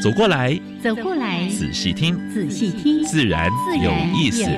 [0.00, 3.50] 走过来，走过来，仔细听，仔细听，自然
[3.82, 4.54] 有意思意思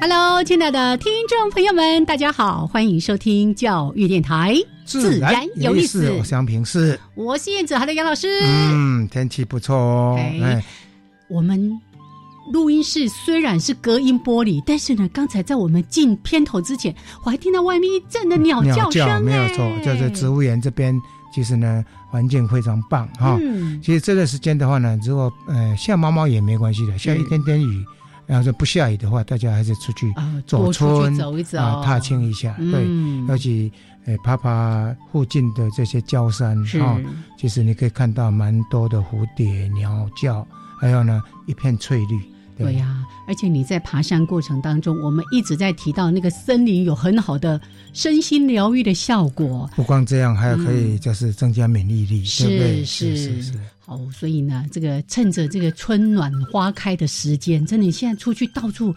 [0.00, 0.44] hello。
[0.44, 4.54] 亲爱的听众朋友们，大家好，欢迎收听教育电台，
[4.84, 6.08] 自然有意思。
[6.12, 8.28] 我杨平是，我是燕子，还有杨老师。
[8.44, 10.16] 嗯，天气不错哦。
[10.16, 10.64] 哎，
[11.26, 11.80] 我们
[12.52, 19.24] 录音室虽然是隔音玻璃，但是呢，刚才在我们进片头之前，我还听到外面一阵的鸟叫声。
[19.24, 20.98] 没有错，就是植物园这边，
[21.34, 23.38] 其实呢，环境非常棒哈。
[23.82, 27.84] 其实这段时间的话呢，如果呃下毛毛也没关系的，下一点点雨。
[28.26, 30.12] 然后说不下雨的话，大家还是出去
[30.46, 32.54] 走村走一走啊，踏青一下。
[32.58, 32.86] 对，
[33.26, 33.72] 尤其
[34.04, 37.00] 呃，爬爬附近的这些郊山啊，
[37.38, 40.46] 其实你可以看到蛮多的蝴蝶、鸟叫，
[40.78, 42.20] 还有呢一片翠绿。
[42.58, 47.60] 对呀，而且你在爬山过程当中，我们一直在提到那个森林有很好的
[47.92, 49.70] 身心疗愈的效果。
[49.76, 52.84] 不光这样，还可以就是增加免疫力，对不对？
[52.84, 53.52] 是是是。
[53.78, 58.94] 好，所以呢，这个趁着这个春暖花开的时间，真的，你现在出去到处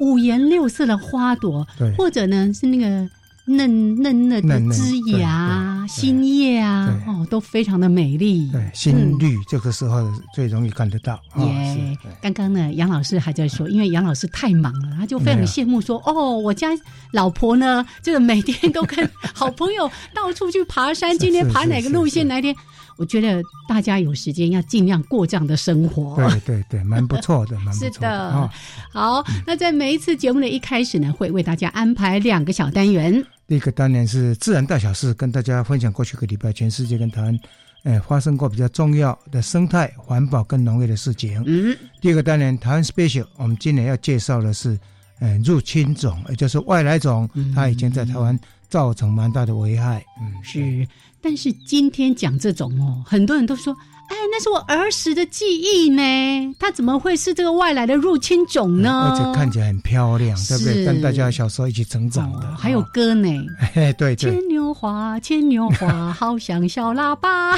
[0.00, 1.66] 五颜六色的花朵，
[1.96, 3.08] 或者呢是那个。
[3.44, 8.48] 嫩嫩嫩的枝芽、新叶啊，哦，都非常的美丽。
[8.52, 11.20] 对，新绿这个时候最容易看得到。
[11.38, 16.68] 耶，刚刚呢，杨老师还在说，因为杨老师太忙了，他就非常羡慕说：“哦，我家
[17.12, 22.28] 老婆呢，就是每天都跟好朋友到处去爬山， 今天爬哪个路线？
[22.28, 22.54] 哪天？”
[22.98, 26.14] 我觉得大家有时间要尽量过这样的生活。
[26.14, 28.50] 对对对，蛮不错的， 蛮不错的。
[28.92, 33.24] 好，那在每一次节目的一开始呢，会为大家安排两个小单元。
[33.46, 37.38] 第一个单元是自然大小事，跟大家分享过去个礼拜全世界跟台湾，
[37.82, 41.42] 哎，发生过比较重要的生态、环保跟农业的事情。
[41.46, 41.76] 嗯。
[42.00, 44.78] 第二个单元台湾 special，我们今年要介绍的是，
[45.20, 48.38] 呃，入侵种，也就是外来种，它已经在台湾
[48.68, 50.04] 造成蛮大的危害。
[50.20, 50.88] 嗯，是。
[51.20, 53.76] 但是今天讲这种哦，很多人都说。
[54.12, 59.08] 哎，那是我儿时的记忆呢，它怎么会是这个外来的入侵种呢？
[59.10, 60.84] 而且看起来很漂亮，对不对？
[60.84, 63.28] 跟大家小时候一起成长的，还有歌呢。
[63.74, 64.30] 哎，对对。
[64.30, 67.56] 牵牛花，牵牛花， 好像小喇叭。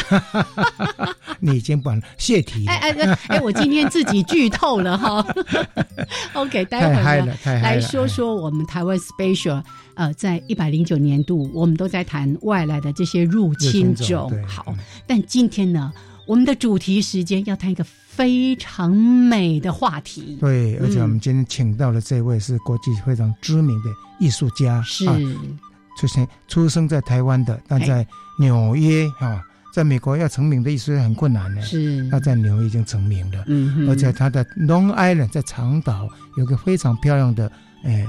[1.40, 2.66] 你已经把谢题。
[2.68, 3.40] 哎哎哎！
[3.40, 5.26] 我今天自己剧透了哈。
[6.34, 9.60] OK，待会儿呢，来说说我们台湾 special。
[9.96, 14.32] 呃，在一百零九年度，我们都在谈外来的这些入侵种。
[14.46, 14.74] 好，
[15.06, 15.92] 但今天呢？
[16.26, 20.36] 我们的主题时间要谈一个非常美的话题。
[20.40, 25.04] 对，而且我们今天请到的这位是国际非常知名的艺术家，是
[25.98, 28.06] 出生出生在台湾的，但在
[28.38, 29.42] 纽约啊，
[29.74, 31.60] 在美国要成名的艺术家很困难的。
[31.62, 37.50] 是他在纽约已经成名了，嗯，而且他的 Long Island 在长岛有个非常漂亮的
[37.84, 38.08] 诶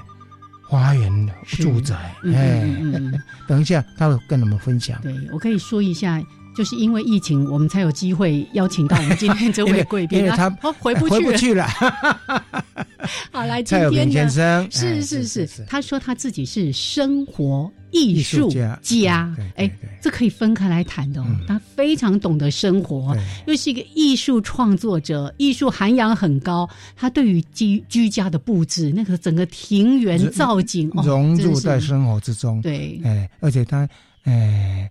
[0.67, 2.67] 花园住宅，哎，
[3.47, 4.99] 等一下他会跟我们分享。
[5.01, 6.23] 对我可以说一下。
[6.55, 10.25] 就是因为疫情，我们才有机会邀请到我们今天这位贵宾。
[10.27, 10.49] 他
[10.79, 11.67] 回不去了。
[13.31, 18.49] 好，来 今天先生是是是，他说他自己是生活艺术
[18.81, 19.35] 家。
[19.55, 19.69] 哎，
[20.01, 21.23] 这可以分开来谈的。
[21.47, 23.15] 他非常懂得生活，
[23.45, 26.67] 又是一个艺术创作者，艺术涵养很高。
[26.95, 32.61] 他对于居居家的布置，那个整个庭园造景，融入在生活之中。
[32.61, 33.87] 对，哎，而且他，
[34.23, 34.89] 哎。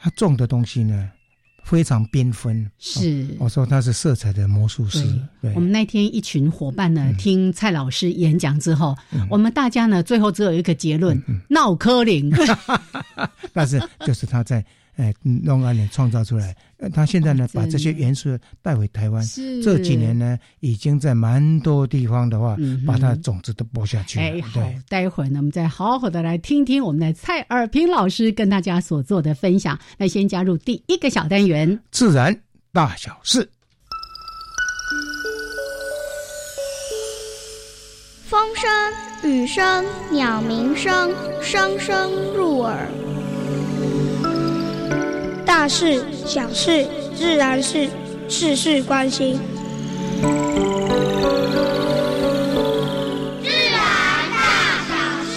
[0.00, 1.10] 他种的东西呢，
[1.64, 2.70] 非常缤纷。
[2.78, 5.04] 是，我说他是色彩的魔术师。
[5.42, 8.96] 对我们那天一群伙伴呢，听蔡老师演讲之后，
[9.28, 12.32] 我们大家呢，最后只有一个结论：闹科林。
[13.52, 14.64] 但是，就是他在。
[15.00, 16.54] 哎，弄安联创造出来，
[16.92, 19.22] 他现在呢，把这些元素带回台湾。
[19.24, 22.54] 是这几年呢，已经在蛮多地方的话，
[22.86, 24.20] 把它的种子都播下去。
[24.20, 24.60] 哎，好，
[24.90, 29.78] 待会儿呢，我们再好好的来听听我们的蔡尔平老师跟大家所做的分享。
[29.96, 32.38] 那先加入第一个小单元：自然
[32.70, 33.48] 大小事。
[38.26, 41.10] 风声、雨声、鸟鸣声，
[41.42, 42.86] 声声入耳。
[45.60, 47.86] 大事、小事、自然是，
[48.30, 49.38] 事事关心。
[53.42, 53.78] 自然
[54.32, 55.36] 大小事。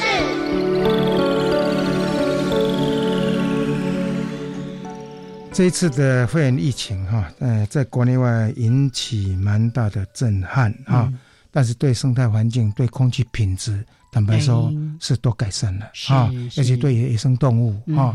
[5.52, 11.12] 这一次的肺炎疫情哈，呃，在国内外引起蛮大的震撼哈，
[11.52, 14.72] 但是对生态环境、对空气品质，坦白说
[15.02, 18.14] 是都改善了啊，而且对野生动物啊。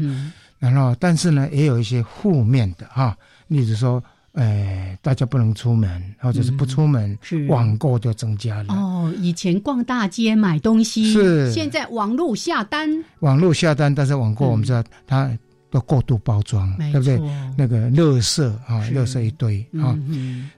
[0.58, 3.16] 然后，但是呢，也有一些负面的哈，
[3.46, 4.02] 例如说，
[4.32, 7.16] 呃，大家不能出门，或者是不出门，
[7.48, 8.74] 网购就增加了。
[8.74, 11.52] 哦，以前逛大街买东西，是。
[11.52, 15.30] 现在网络下单，网络下单，但是网购我们知道它
[15.70, 17.20] 都过度包装，对不对？
[17.56, 19.96] 那个垃圾啊，垃圾一堆啊，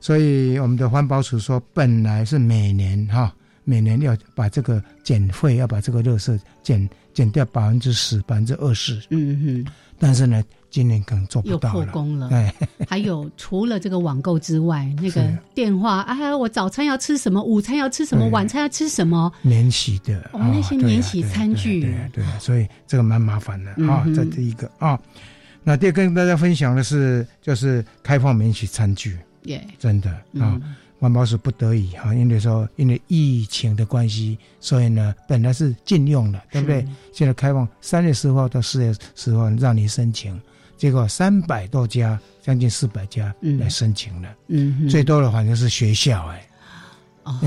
[0.00, 9.00] 所以我们的环保署说，本来是每年哈，每年要把这个减费，要把这个垃圾减减掉百分之十、百分之二十。
[9.10, 9.72] 嗯哼。
[10.02, 11.78] 但是呢，今年可能做不到了。
[11.78, 12.30] 又破功了。
[12.30, 12.54] 哎，
[12.88, 17.42] 还有除了这个网购之外，那个电话，哎，我早餐要吃什么？
[17.42, 18.26] 午餐要吃什么？
[18.30, 19.30] 晚餐要吃什么？
[19.42, 20.18] 免洗的。
[20.32, 21.82] 哦，那些免洗餐具。
[21.82, 24.06] 对对，所以这个蛮麻烦的啊。
[24.14, 24.98] 这第一个啊，
[25.62, 29.18] 那第二跟大家分享的是，就是开放免洗餐具。
[29.42, 30.58] 耶，真的啊。
[31.00, 36.87] 环保署不得已哈，因为说因为疫情的关系，所以呢，本来是禁用的，对不对？
[37.11, 40.38] 现在开放三月十号到四月十号让你申请，
[40.76, 44.29] 结果三百多家，将近四百家来申请了。
[44.49, 46.47] 嗯，最多的反正是学校哎，
[47.23, 47.41] 哦，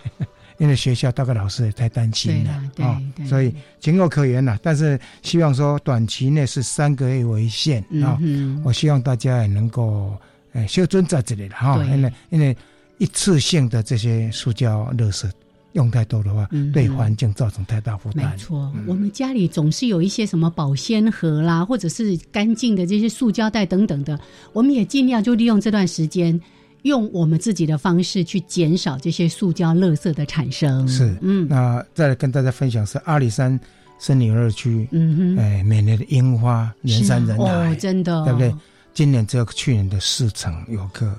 [0.60, 4.58] 因为学校大概老师也太担心了啊，所以情有可原了。
[4.62, 8.18] 但是希望说短期内是三个月为限啊。
[8.62, 10.14] 我希望大家也能够
[10.52, 12.54] 哎修尊在这里了哈，因为因为。
[12.98, 15.30] 一次性的这些塑胶垃圾
[15.72, 18.30] 用太多的话，对环境造成太大负担。
[18.30, 24.18] 没错，我们家里总是有一些什么保鲜盒啦，或者是干净的这些塑胶袋等等的，
[24.52, 26.40] 我们也尽量就利用这段时间，
[26.82, 30.88] 用我们自己的方式去减少这些塑胶垃圾的产生。
[30.88, 33.60] 是，嗯，那再来跟大家分享是阿里山
[34.00, 38.52] 森林二区，嗯哼，哎，每年的樱花人山人海，真的，对不对？
[38.94, 41.14] 今年只有去年的四成游客，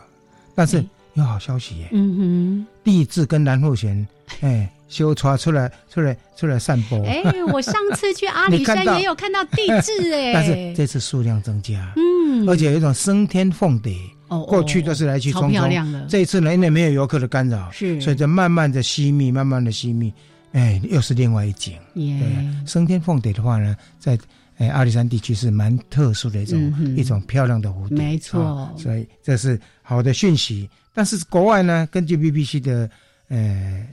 [0.54, 0.84] 但是。
[1.14, 1.90] 有好消息耶！
[1.92, 4.08] 嗯哼，地质跟蓝富贤，
[4.42, 7.04] 哎，修船出来，出来，出来散播。
[7.06, 13.96] 哎， 我上次去阿里山也有看到地质哎， 但是这次数量增加，嗯，而且有一种升天凤蝶。
[14.28, 20.14] 哦，过去都是来去匆匆，这一次呢，因为没有游客的干扰，是，所以就慢慢的熄灭，慢慢的熄灭，
[20.52, 21.74] 哎，又是另外一景。
[21.96, 24.18] 对，升天凤蝶的话呢，在。
[24.60, 30.70] 哎，阿里山地区是蛮特殊的一种一种漂亮的蝴蝶，没错，所以这是好的讯息。
[31.00, 32.90] 但是国外呢，根据 BBC 的
[33.30, 33.88] 呃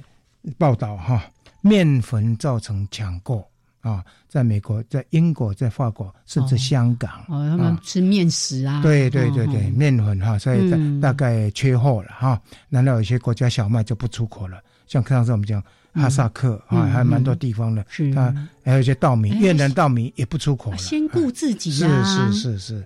[0.59, 1.23] 报道哈，
[1.61, 3.49] 面粉造成抢购
[3.81, 10.69] 啊，在美国、在英国、在法国，甚至香港，哦，他们吃面食啊，对对对对，面粉哈，所以
[11.01, 12.43] 大概缺货了哈。
[12.69, 14.59] 难道有些国家小麦就不出口了？
[14.89, 15.63] 像上次我们讲。
[15.95, 20.77] 哈萨克啊，还蛮多地方的，它还有一些稻米，越南稻米也不出口了。
[20.77, 22.85] 先顾自己是是是是，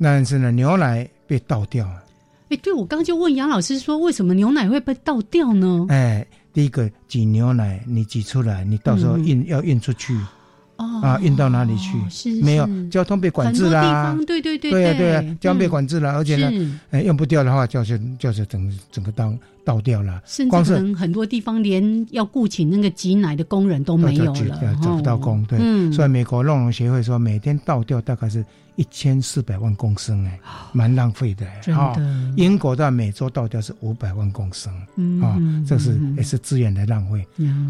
[0.00, 2.02] 但是呢，牛奶被倒掉了。
[2.50, 5.86] 哎，对，我刚就问杨老师说，为什么牛奶会被倒掉呢？
[5.88, 10.14] 哎，第一个挤牛奶，你挤出来，你到时候运要运出去。
[11.02, 12.40] 啊，运到哪里去？
[12.40, 15.14] 没有交通被管制啦，对对对，对啊对。
[15.14, 19.30] 啊，交通被管制了，而且呢，哎，用不掉的话，就是就是整整个倒
[19.64, 20.22] 倒掉了。
[20.26, 25.44] 甚至可能很多地方连要雇请那个挤奶的工人都没有了，找不到工。
[25.44, 25.58] 对，
[25.92, 28.44] 所以美国农农协会说，每天倒掉大概是。
[28.76, 30.40] 一千四百万公升哎，
[30.72, 31.46] 蛮浪费的。
[31.60, 34.72] 真的，英国的每周倒掉是五百万公升，
[35.20, 35.36] 啊，
[35.66, 37.26] 这是也是资源的浪费。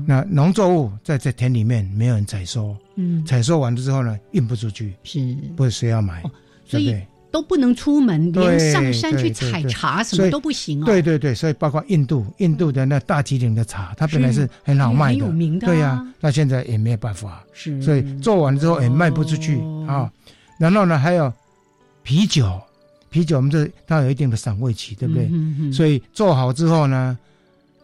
[0.06, 6.22] 那农作物在这田里面没有人采收，嗯，采收完了之后呢，运不出去，是，不是谁要买？
[6.64, 6.94] 所以
[7.30, 10.84] 都不能出门，连上山去采茶什么都不行哦。
[10.84, 20.10] 对对对，所以包括印度，印度的那大吉岭的茶，它本来是很好卖的，很有名的对呀，那现在也没有办法，是，所以做完之后也卖不出去啊。
[20.58, 21.32] 然后呢，还有
[22.02, 22.60] 啤酒，
[23.10, 25.30] 啤酒我们这它有一定的赏味期，对不对？
[25.72, 27.16] 所以做好之后呢，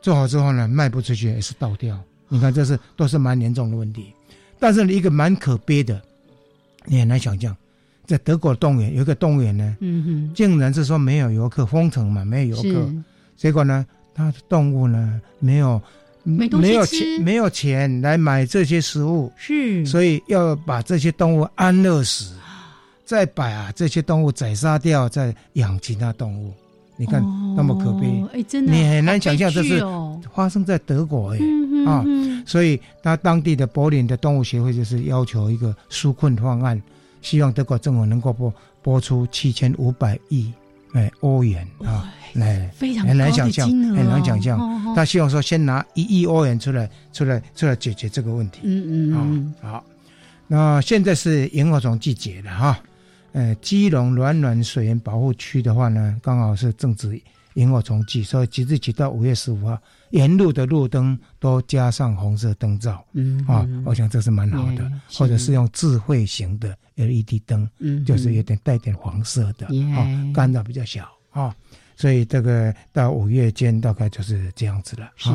[0.03, 1.99] 做好之后呢，卖不出去也是倒掉。
[2.29, 4.13] 你看，这是都是蛮严重的问题。
[4.59, 6.03] 但是一个蛮可悲的，
[6.87, 7.57] 你很难想象，
[8.07, 12.95] 在德国动物园有一个动物园呢，嗯竟然是说没有游客封城嘛，没有游客，
[13.37, 13.85] 结果呢，
[14.15, 15.81] 它的动物呢没有。
[16.29, 22.35] 没有钱，没有钱来买这些食物，是，所以要把这些动物安乐死，
[23.05, 26.53] 再把这些动物宰杀掉，再养其他动物。
[26.97, 27.23] 你看
[27.57, 29.81] 那么可悲，哎，真的，你很难想象这是
[30.35, 31.39] 发生在德国哎
[31.87, 32.05] 啊，
[32.45, 36.83] 所以他当地的柏林的动物协会就是要求一个纾困方案，
[37.23, 40.53] 希望德国政府能够拨拨出七千五百亿
[40.93, 44.59] 哎欧元啊，来非常很难想象，很难想象。
[44.59, 48.61] 哦他希望说先拿一亿欧元出来，出来，出来解决这个问题。
[48.63, 49.85] 嗯嗯嗯，好，
[50.47, 52.79] 那现在是萤火虫季节了哈。
[53.33, 57.21] 呃，基隆暖暖水源保护区的话呢，刚好是正值
[57.57, 59.79] 萤火虫季，所以即日起到五月十五号，
[60.11, 63.05] 沿路的路灯都加上红色灯罩。
[63.13, 71.55] 嗯啊，我想这是蛮好的，或者是用智慧型的 LED 灯，嗯，就是有点带点黄色的，啊，干扰比较小啊。
[71.97, 75.11] 所以这个到五月间大概就是这样子了。
[75.17, 75.31] 是，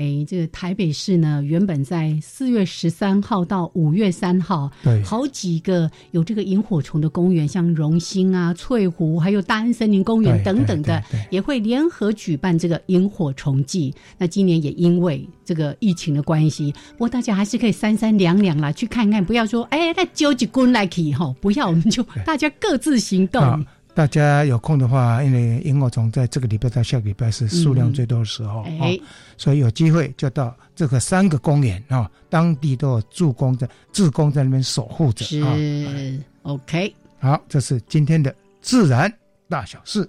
[0.00, 13.94] 哎，这个台北市呢，原本在四月十三号到五月三号，对，好几个有这个萤火虫的公园，像荣兴啊、翠湖，还有大安森林公园等等的，也会联合举办这个萤火虫季。
[14.16, 23.66] 那今年也因为这个疫情的关系，不过大家还是可以三三两两啦，去看看，不要说哎，那揪几棍来去哈，不要，我们就大家各自行动。
[23.94, 28.98] 大家有空的话，因为萤火虫在这个礼拜到下个礼拜是数量最多的时候，哎，
[29.36, 35.24] 所以有机会就到这个三个公园啊，当地都有助工在志工在那边守护着。
[35.24, 35.42] 是
[36.42, 36.94] ，OK。
[37.18, 39.12] 好，这是今天的自然
[39.48, 40.08] 大小事。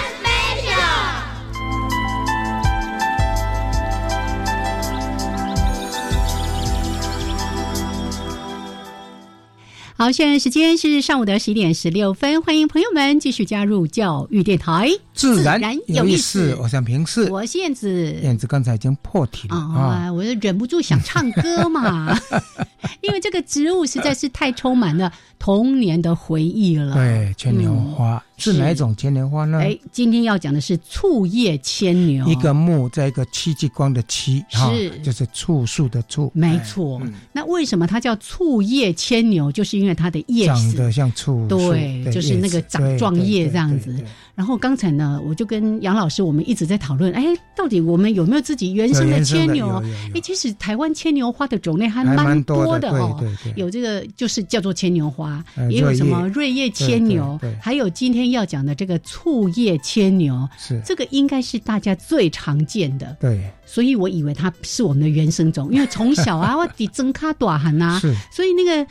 [10.01, 16.57] 好，现在时间是上午的十一点十六分，欢迎朋友们继续加入教育电台，自然有意思。
[16.59, 22.19] 我想平视，我是燕子，燕子刚才已经破题了啊，我就忍不住想唱歌嘛，
[23.01, 26.93] 因为这个植物实在是太充满了童年的回忆了。
[26.93, 28.23] 对，牵牛花。
[28.37, 29.59] 是哪一种牵牛花呢？
[29.59, 37.01] 哎，今天要讲的是醋叶牵牛，一个木在一个戚继光的戚，是就是醋树的醋，没错。
[37.31, 39.51] 那为什么它叫醋叶牵牛？
[39.51, 43.95] 就是因为它的叶长得像醋，对，就是那个长状叶这样子。
[44.41, 47.23] 然后刚才呢，我就跟杨老师我们一直在讨论，哎，
[47.55, 49.79] 到底我们有没有自己原生的牵牛？
[50.15, 53.23] 哎，其实台湾牵牛花的种类还蛮多的哦，
[53.55, 58.31] 有这个就是叫做牵牛花，也有什么瑞叶牵牛，还有今天。
[58.31, 60.81] 要讲的这个醋叶牵牛，是。
[60.85, 67.99] 这个应该是大家最常见的，对，所以我以为它是我们的原生种，因为从小啊， 我得增卡短喊呐，
[68.31, 68.89] 所以那个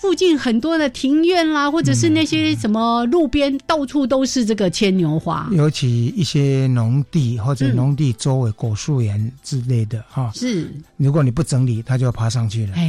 [0.00, 12.74] 附近很多的庭院啦，或者是那些什么路边，到处都是这个牵牛花，尤其一些农地或者农地周围果树园之类的哈，是，如果你不整理，它就要爬上去了。
[12.74, 12.88] 哎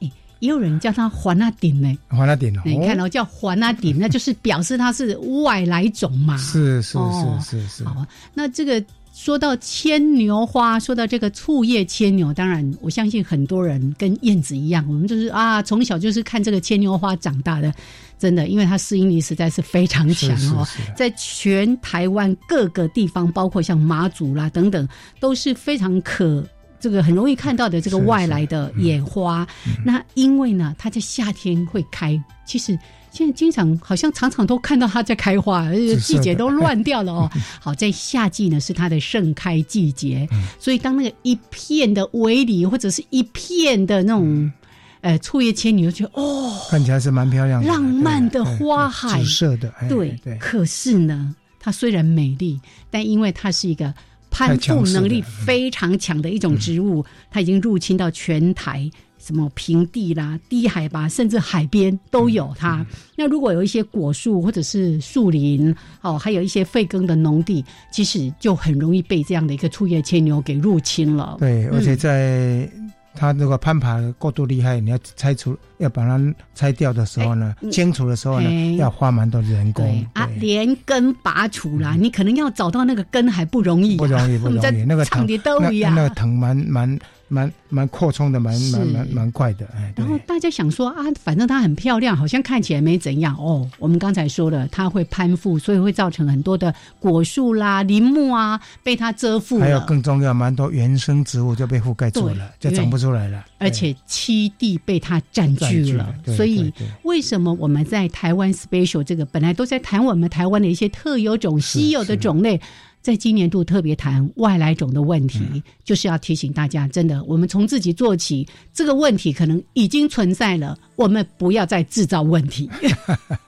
[0.40, 6.36] 也有人叫它环那顶呢，环那顶哦，你看哦，叫环那顶，那就是表示它是外来种嘛。
[6.38, 6.98] 是是
[7.40, 7.84] 是是是。
[7.84, 8.84] 好，那这个
[9.16, 17.72] 说到牵牛花，说到这个醋叶牵牛，当然我相信很多人跟燕子一样，我们就是啊，从小就是看这个牵牛花长大的，
[18.18, 24.86] 真的，因为它适应力实在是非常强哦，在全台湾各个地方，包括像马祖啦等等，
[25.18, 26.46] 都是非常可。
[26.78, 29.48] 这个很容易看到的这个外来的野花，
[29.82, 32.22] 那因为呢，它在夏天会开。
[32.44, 32.78] 其实
[33.16, 35.72] 现在经常好像常常都看到它在开花，
[36.04, 37.30] 季节都乱掉了哦。
[37.58, 40.28] 好在夏季呢是它的盛开季节，
[40.60, 44.52] 所以当那个一片的围篱或者是一片的那种
[45.00, 49.72] 呃醋叶牵，你就觉得哦，看起来是蛮漂亮、浪漫的花海，紫色的。
[49.88, 50.36] 对对。
[50.36, 53.94] 可是呢，它虽然美丽，但因为它是一个。
[54.28, 58.90] 攀附能力非常强的一种植物，它已经入侵到全台，
[59.26, 62.86] 什么平地啦、低海拔，甚至海边都有它。
[63.16, 71.36] 那如果有一些果树或者是树林，哦，还有一些废耕的农地，其实就很容易被这样的一个粗叶牵牛给入侵了。
[71.40, 72.70] 对，而且在。
[73.18, 76.20] 它如果攀爬过度厉害，你要拆除，要把它
[76.54, 86.98] 拆掉的时候呢，清除的时候呢，要花蛮多人工啊，连根拔除啦，你可能要找到那个根还不容易，不容易，不容易， 那个藤都一样，那个藤蛮蛮。
[87.28, 89.92] 蛮蛮扩充的，蛮蛮蛮蛮快的，哎。
[89.96, 93.68] 然后大家想说啊，反正它很漂亮，好像看起来没怎样哦。
[93.78, 99.58] 我们刚才说了，它会攀附，所以会造成很多的果树啦、林木啊被它遮覆。
[99.58, 103.44] 还有更重要，蛮多原生植物就被覆盖住了，就长不出来了。
[103.58, 112.60] 而且栖地被它占据了，所以为什么我们在台湾 special 这个本来都在谈我们台湾的一些特有种、稀有的种类？
[113.06, 118.44] 在今年度特别谈外来种的问题，就是要提醒大家，真的，我们从自己做起，
[118.74, 122.68] 这个问题可能已经存在了，我们不要再制造问题。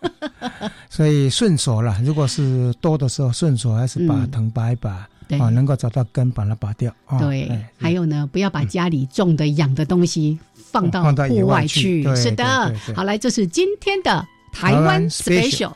[0.88, 5.08] 所以顺手了，如果是多的时候，顺手还是把藤拔一拔。
[5.40, 6.94] 啊，能够找到根，把它拔掉。
[7.18, 12.04] 对，还有呢，不要把家里种的、养的东西放到户外去。
[12.14, 15.72] 是的，好，来，这是今天的台湾 special。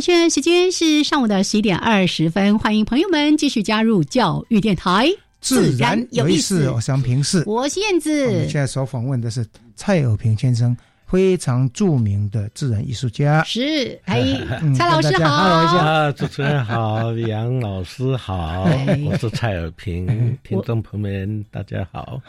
[0.00, 5.06] 现在时间是上午的十一点二十分，欢迎朋友们继续加入教育电台，
[5.42, 8.26] 自然有意思，我想平视，我是燕子。
[8.26, 10.74] 我们现在所访问的是蔡友平先生。
[11.10, 14.22] 非常著名的自然艺术家是哎，
[14.76, 18.64] 蔡老师好，啊，主持人好，杨老师好，
[19.04, 20.06] 我是蔡尔平，
[20.44, 22.20] 听众朋友们大家好。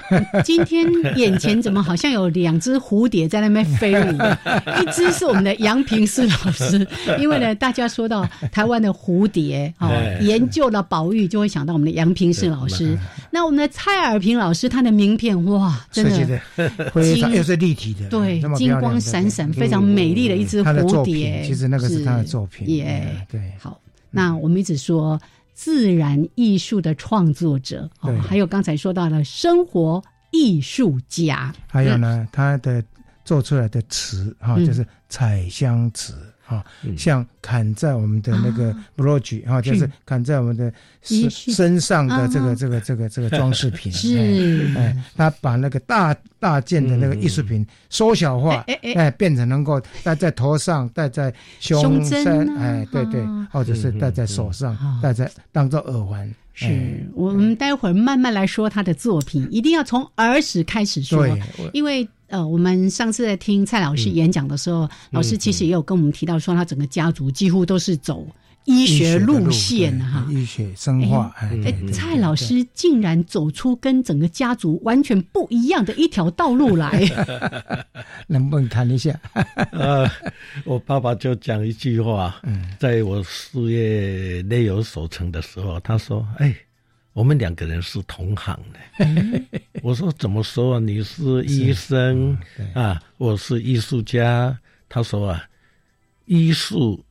[0.44, 0.84] 今天
[1.16, 4.18] 眼前怎么好像有两只蝴蝶在那边飞舞？
[4.82, 6.88] 一只是我们的杨平世老师，
[7.20, 12.98] 因为呢，大家说到台湾的蝴蝶哦，研究了宝玉，就会想到我们的杨平世老师。
[13.34, 16.42] 那我们的蔡尔平老师，他的名片哇，真的
[16.94, 18.42] 非常又是立体的，对。
[18.56, 21.42] 金光闪闪，非常美丽的一只蝴蝶。
[21.46, 22.70] 其实那个是他的作品。
[22.70, 23.42] 耶，对。
[23.58, 25.20] 好，那我们一直说
[25.54, 32.84] 自然艺术的创作者，哦，还有刚才说到的生活艺术家，还有呢，他的
[33.24, 36.14] 做出来的词，哈，就是彩香词。
[36.52, 36.66] 啊，
[36.98, 43.90] 像砍在我们的那个 b r o c h 啊，就是砍在我们的身身上的这个这个这个这个装饰品。
[43.90, 56.30] 是，哎，他把那个大大件的那个艺术品缩小化，哎，变成能够戴在头上、戴在胸身，哎，对对，或者是戴在手上、戴在当做耳环。
[56.54, 57.10] 是。
[57.14, 61.26] 我们待会儿慢慢来说他的作品，一定要从儿时开始说，
[61.72, 62.06] 因为。
[62.32, 68.26] 呃，我们上次在听蔡老师演讲的时候，老师其实也有跟我们提到说，他整个家族几乎都是走
[68.66, 71.34] 医学路线哈，医学生化。
[71.40, 77.04] 哎，蔡老师竟然走出跟整个家族完全不一样的一条道路来
[78.28, 79.20] 能不能谈一下？
[79.74, 80.10] 呃，
[80.64, 82.42] 我爸爸就讲一句话，
[82.80, 86.56] 在我事业略有所成的时候，他说：“哎。”
[87.14, 88.80] 我们两个人是同行的，
[89.84, 90.80] 我说怎么说？
[90.80, 92.38] 你是医生
[92.74, 94.58] 啊，我是艺术家。
[94.88, 95.44] 他说啊，
[96.26, 97.04] 医术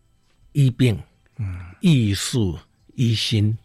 [0.52, 0.98] 医病，
[1.36, 2.58] 嗯艺术
[2.94, 3.56] 医心，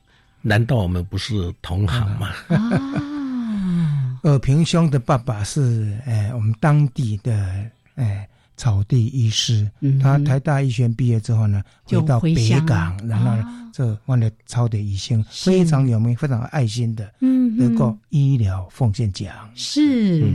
[0.41, 2.33] 难道我们不是同行吗？
[2.49, 8.27] 啊，尔 平兄的爸爸是哎，我们当地的哎。
[8.57, 9.69] 草地医师，
[10.01, 12.33] 他台大医学院毕业之后呢，回到北
[12.65, 13.35] 港，然后
[13.73, 19.51] 这换了草地医生，非常有名、非常爱心的，嗯得过医疗奉献奖。
[19.55, 20.31] 是，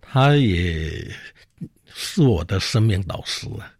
[0.00, 1.12] 他也
[1.86, 3.74] 是我的生命导师啊。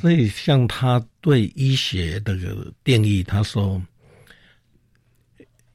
[0.00, 2.34] 所以像他对医学的
[2.82, 3.80] 定义，他说，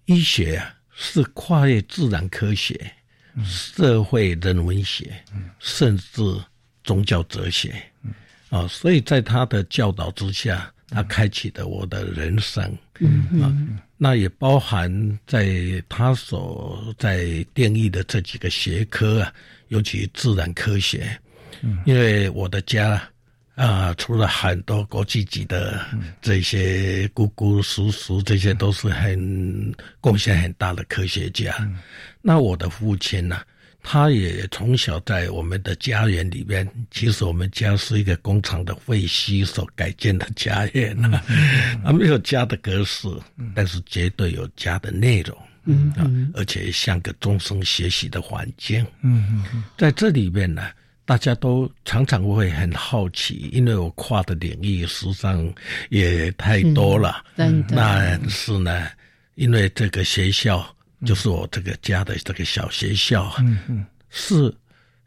[0.05, 2.91] 医学啊是跨越自然科学、
[3.45, 5.13] 社会人文学，
[5.59, 6.23] 甚至。
[6.87, 7.75] 宗教哲学，
[8.49, 12.63] 啊，所以在他的教导之下，他开启了我的人生，
[13.41, 13.51] 啊，
[13.97, 14.89] 那也包含
[15.27, 19.33] 在他所在定义的这几个学科啊，
[19.67, 21.19] 尤其自然科学，
[21.85, 23.01] 因为我的家
[23.55, 25.85] 啊，除了很多国际级的
[26.21, 31.53] 这些姑姑叔叔，这些都是很贡献很大的科学家，
[32.21, 33.41] 那我的父亲呢？
[33.83, 41.23] 他也从小在我们的家园里边，其实我们家是一个工厂的废墟所改建的家园啊，
[41.85, 43.07] 啊，没有家的格式，
[43.55, 50.69] 但是绝对有家的内容，嗯啊，而且像个终生学习的环境，嗯嗯，在这里面呢，
[51.05, 55.53] 大家都常常会很好奇，因为我跨的领域实际上
[55.89, 58.89] 也太多了，但是呢，
[59.35, 60.75] 因为这个学校。
[61.05, 64.53] 就是我这个家的这个小学校，嗯嗯，是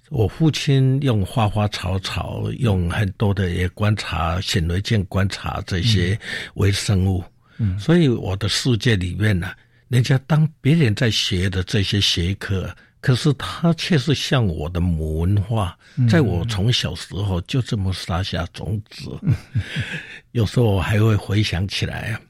[0.09, 6.19] 我父亲用花花草草，用很多的也观察显微镜观察这些
[6.55, 7.25] 微生物，
[7.59, 9.53] 嗯，所以我的世界里面呢，
[9.89, 15.77] 人家当别人在学的这些学科，可是他却是像我的母文化，
[16.09, 19.11] 在我从小时候就这么撒下种子，
[20.33, 22.21] 有时候我还会回想起来啊。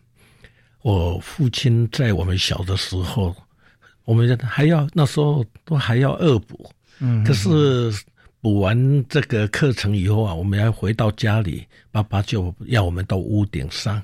[0.83, 3.37] 我父亲在我们小的时候，
[4.04, 7.92] 我们还要那时候都还要恶补，嗯，可是
[8.40, 14.02] 补完这个课程以后啊，我们要回到家里，爸爸就要我们到屋顶上。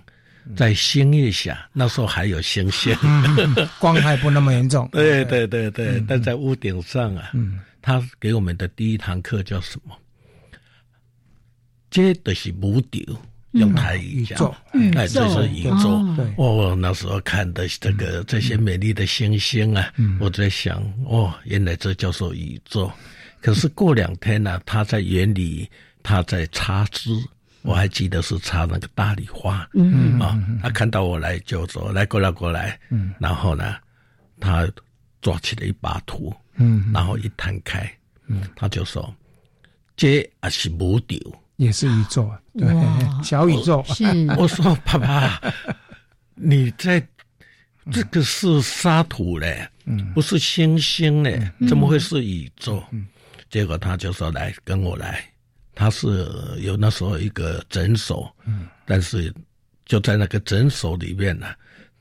[0.54, 2.94] 在星月下，那时候还有星星，
[3.80, 4.88] 光害不那么严重。
[4.94, 7.32] 对对对对，但在屋顶上啊，
[7.82, 9.92] 他给我们的第一堂课叫什么？
[11.90, 13.02] 这的是无丢，
[13.58, 14.54] 用台语讲，
[14.94, 16.04] 哎，这是宇宙。
[16.36, 22.90] 哦，那时候看的这个这些美丽的星星啊，我在想，哦，原来这叫做宇宙。
[23.40, 25.68] 可是过两天呢，他在园里，
[26.02, 27.10] 他在插枝。
[27.62, 30.20] 我还记得是插那个大礼花，嗯。
[30.20, 33.74] 啊，他看到我来就说：“来过来过来。”嗯，然后呢，
[34.38, 34.68] 他
[35.20, 37.92] 抓起了一把土，嗯，然后一摊开，
[38.28, 39.12] 嗯，他就说
[39.96, 41.18] ：“这也是母丢，
[41.56, 42.68] 也是宇宙，对，
[43.22, 44.04] 小宇宙。”是，
[44.38, 45.40] 我说：“爸爸，
[46.34, 47.04] 你在
[47.90, 52.82] 这个是沙土嘞，嗯，不是星星嘞，怎么会是宇宙？”
[53.48, 55.24] 结果他就说：“来跟我来。”
[55.74, 56.26] 他是
[56.60, 59.32] 有那时候一个诊所，嗯，但是
[59.84, 61.46] 就在那个诊所里面呢，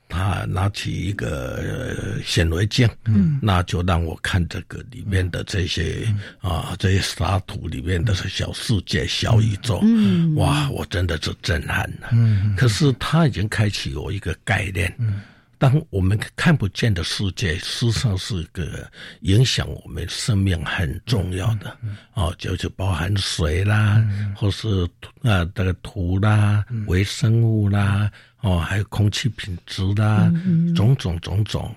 [0.08, 6.06] 他拿起一个显微镜，嗯，那就让我看这个里面的这些
[6.40, 15.20] 啊，这些沙土里面的小世界、小宇宙，嗯，哇，我真的是震撼了，嗯，可是他已经开启我一个概念，嗯。
[15.58, 18.86] 当我们看不见的世界，实际上是个
[19.22, 21.74] 影响我们生命很重要的。
[22.12, 24.84] 哦，就是包含水啦，或是
[25.22, 28.10] 啊这个土啦、微生物啦，
[28.46, 30.32] 哦，还有空气品质啦，
[30.74, 31.74] 种种种种。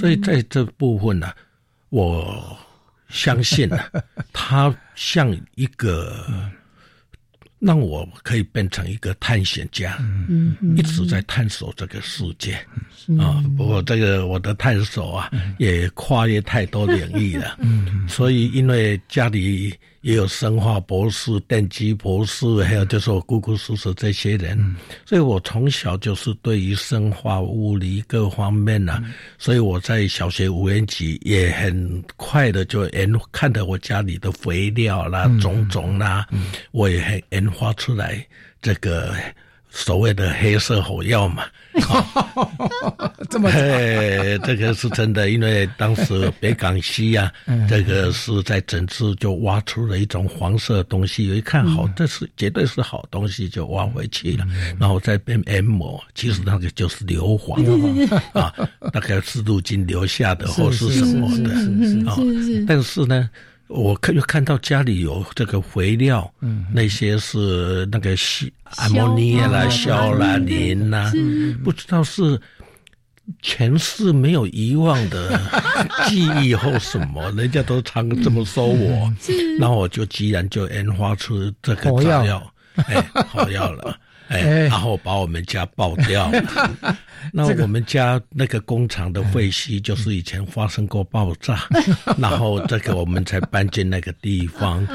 [0.00, 1.30] 所以在这部分呢，
[1.90, 2.56] 我
[3.08, 3.90] 相信啊，
[4.32, 6.24] 它像一个。
[7.58, 12.52] 让我可以变成一个探险家，嗯，一直在探索这个世界，
[13.18, 19.74] 啊，不过这个我的探索啊，也跨越太多领域了，嗯，所以因为家里。
[20.06, 24.56] 也有生化博士、电机博士，还有就是我姑姑、叔叔这些人，
[25.04, 29.02] 所以我从小就是对于生化、物理各方面呢，
[29.36, 36.24] 所以我在小学五年级也很快的就研看到我家里的肥料啦、种种啦，
[36.70, 38.24] 我也很研发出来
[38.62, 39.12] 这个。
[39.76, 41.44] 所谓的黑色火药嘛，
[43.28, 47.30] 这么哎，这个是真的，因为当时北港西呀，
[47.68, 54.46] 这个是在整治就挖出了一种黄色东西，一看好，这是绝对是好东西，就挖回去了，
[54.80, 58.54] 然后再变 M 膜，其实那个就是硫磺啊，
[58.94, 61.50] 大概是陆金留下的或是什么的。
[62.10, 62.16] 啊，
[62.66, 63.28] 但是呢。
[63.68, 71.12] 我看又看到家里有这个肥料，嗯，那些是那个西阿莫尼亚啦、硝啦、磷啦，
[71.64, 72.40] 不知道是
[73.42, 75.40] 前世没有遗忘的
[76.06, 79.12] 记忆或什么，人家都常这么说我，
[79.58, 82.52] 那我就既然就研发出这个炸药，
[82.86, 83.98] 哎，好药了。
[84.28, 86.28] 哎，然后把我们家爆掉。
[87.32, 91.64] 那我们家那个工厂的废墟， 就是以前发生过爆炸，
[92.18, 94.86] 然后这个我们才搬进那个地方。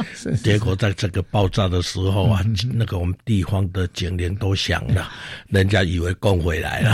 [0.44, 2.42] 结果在这个爆炸的时候啊，
[2.74, 5.10] 那个我们地方的警铃都响了，
[5.50, 6.92] 人家以为供回来了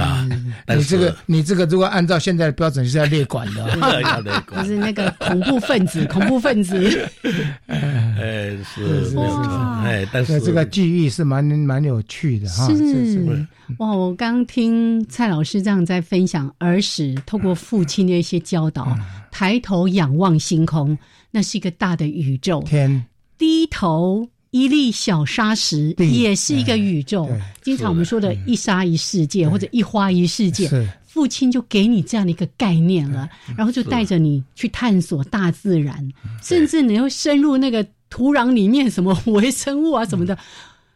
[0.00, 0.28] 啊。
[0.64, 7.10] 但是这个你这个如果按照现在的标准是要列管的，要列管，就是那个恐怖分子，恐怖分子。
[7.66, 9.16] 哎，是是
[9.84, 11.40] 哎，但是这个记忆是蛮。
[11.50, 13.46] 蛮有趣的哈，是
[13.78, 13.90] 哇！
[13.92, 14.59] 我刚听
[15.08, 18.96] 蔡老师这样在分享儿时，透过父亲的一些教导，
[19.30, 20.98] 抬头仰望星空，
[21.30, 23.04] 那是一个大的宇宙；天。
[23.38, 27.28] 低头一粒小沙石，也是一个宇宙。
[27.62, 30.68] 经常我们说的一沙一世界，或者一花一世界，
[31.06, 40.36] 父亲就给你这样的一个概念了，然后就带着你去探索大自然，甚至你会深入那个土壤里面，什么微生物啊什么的。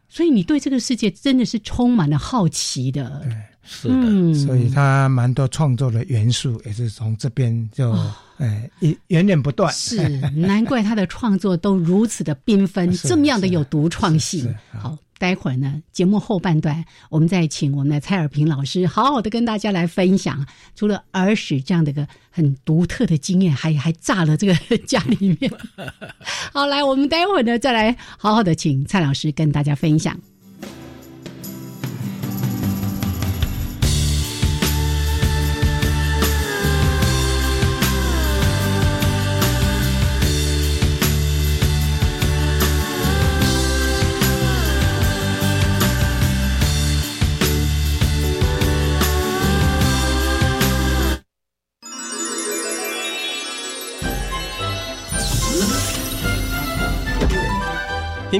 [0.06, 3.32] 所以你对这个世界真的是充满了好奇的，对，
[3.64, 7.92] 是的，所以他蛮多创作的元素也是从这边就
[8.38, 14.54] 哎源源源不断，是难怪他的创作都如此的缤纷， 这么样的有独创性。
[14.72, 14.96] 好。
[15.16, 25.50] 待会儿呢，节目后半段，我们再请我们的蔡尔平老师好好的跟大家来分享，除了儿时这样的一个很独特的经验，还 还炸了这个家里面。
[26.52, 30.18] 好，来，我们待会儿呢，再来好好的请蔡老师跟大家分享。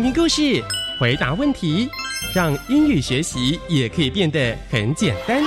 [0.05, 0.63] 听故事，
[0.99, 1.89] 回答问题，
[2.35, 5.43] 让英语学习也可以变得很简单。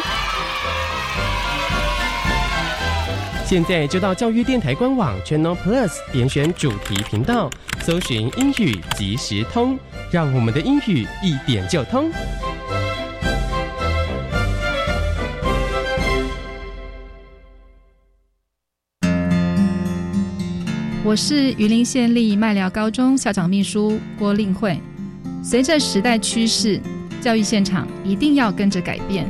[3.46, 7.52] 现在就到教育电台官网 Channel Plus 点选主题频道，
[7.84, 9.78] 搜寻英语即时通，
[10.12, 12.12] 让我们的英语一点就通。
[21.08, 24.78] 我是榆林县立麦寮高中校长秘书郭令慧。
[25.42, 26.82] 随着时代趋势，
[27.22, 29.26] 教育现场一定要跟着改变，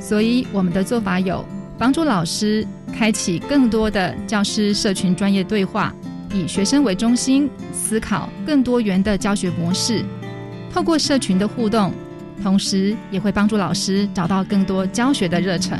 [0.00, 1.44] 所以我们的做法有
[1.78, 5.94] 帮助老师开启更多的教师社群专业对话，
[6.34, 10.04] 以学生为中心思考更多元的教学模式，
[10.72, 11.92] 透过社群的互动，
[12.42, 15.78] 同时也会帮助老师找到更多教学的热忱。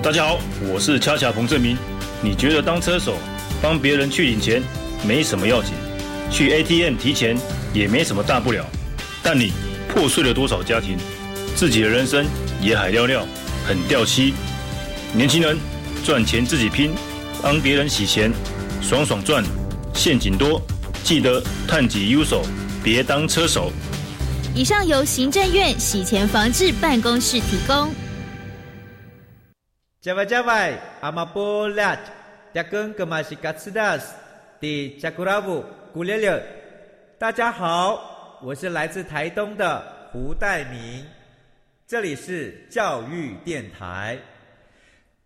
[0.00, 0.38] 大家好，
[0.72, 1.76] 我是恰恰彭正明。
[2.22, 3.16] 你觉得当车手
[3.60, 4.62] 帮别人去领钱
[5.04, 5.72] 没什么要紧，
[6.30, 7.36] 去 ATM 提钱
[7.74, 8.64] 也没什么大不了。
[9.24, 9.52] 但你
[9.88, 10.96] 破碎了多少家庭，
[11.56, 12.24] 自己的人生
[12.62, 13.26] 也海尿尿，
[13.66, 14.34] 很掉漆。
[15.12, 15.58] 年轻人
[16.04, 16.92] 赚钱自己拼，
[17.42, 18.32] 帮别人洗钱，
[18.80, 19.42] 爽爽赚，
[19.94, 20.62] 陷阱多。
[21.02, 22.42] 记得探己优手，
[22.84, 23.72] 别当车手。
[24.54, 27.92] 以上由行政院洗钱防治办公室提供。
[30.08, 31.94] 加外加外，阿玛波拉，
[32.54, 34.14] 扎根格玛西卡斯达斯，
[34.58, 36.42] 迪加古拉布古列列。
[37.18, 41.04] 大家好，我是来自台东的胡代明，
[41.86, 44.16] 这里是教育电台。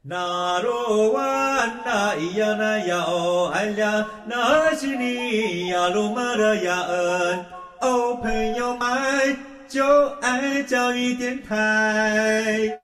[0.02, 7.46] 那罗哇那咿呀那呀哦哎呀，那是你呀鲁玛的呀恩
[7.82, 9.36] 哦，朋友们
[9.68, 12.81] 就爱教育电台。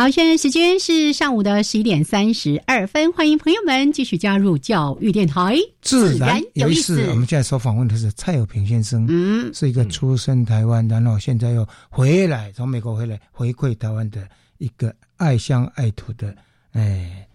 [0.00, 7.04] 好，现在时间是上午的十一点三十二分，欢迎朋友们继续加入教育电台，自然有意思。
[7.10, 16.34] 我们现在所访问的是蔡友平先生，嗯，是一个出生台湾，然后现在又回来，从美国回来回馈台湾的一个爱乡爱土的，
[16.72, 17.26] 哎。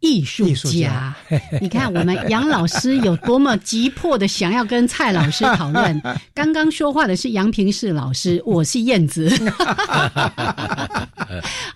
[0.00, 1.16] 艺术家，
[1.62, 5.98] 你看我们杨老师有多么急迫的想要跟蔡老师讨论。
[6.34, 9.32] 刚刚说话的是杨平世老师，我是燕子。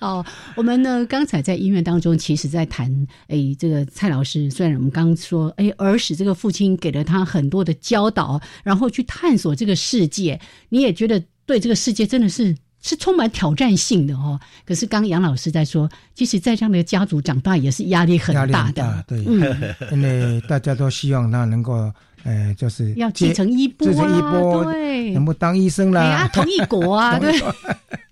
[0.00, 2.90] 哦，我们呢刚才在音乐当中，其实在谈，
[3.26, 12.56] 哎，这个蔡老师，虽然我们刚刚说，哎，儿时这个父亲给了他很多的教导，然后去探索这个世界，你也觉得对这个世界真的是。
[12.80, 14.38] 是充满挑战性的哦。
[14.64, 19.04] 可是刚杨老师在说，即使在这样的家族长大，也是压力很大的。
[19.04, 19.18] 对，
[19.90, 27.34] 因为大家都希望他能够，呃，就是要继承衣钵，继承衣钵，对，能够当医生啦，啊，同一国啊， 对。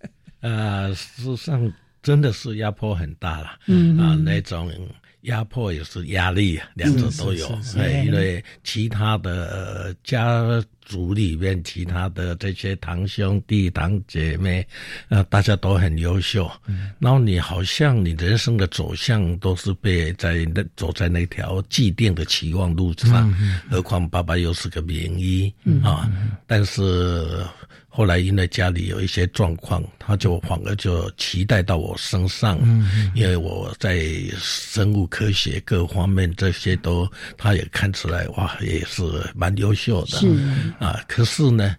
[0.46, 4.70] 呃，事实上真的是压迫很大了，嗯啊，那种。
[5.22, 7.48] 压迫也是压力，两者都有。
[7.76, 14.64] 哎，因为其他的家族里面，其他的这些堂兄弟、堂姐妹，
[15.08, 16.48] 呃，大家都很优秀。
[16.68, 23.28] 嗯然后你好像你人生的走向都是被在那走在那条既定的期望路上。
[23.68, 26.08] 何况爸爸又是个名医啊，
[26.46, 27.44] 但是。
[27.96, 32.58] 后来因为家里有一些状况，他就反而就期待到我身上，
[33.14, 34.04] 因为我在
[34.36, 39.02] 生物科学各方面这些都，他也看出来哇，也是
[39.34, 40.18] 蛮优秀的。
[40.18, 40.26] 是
[40.78, 41.74] 啊，可是呢，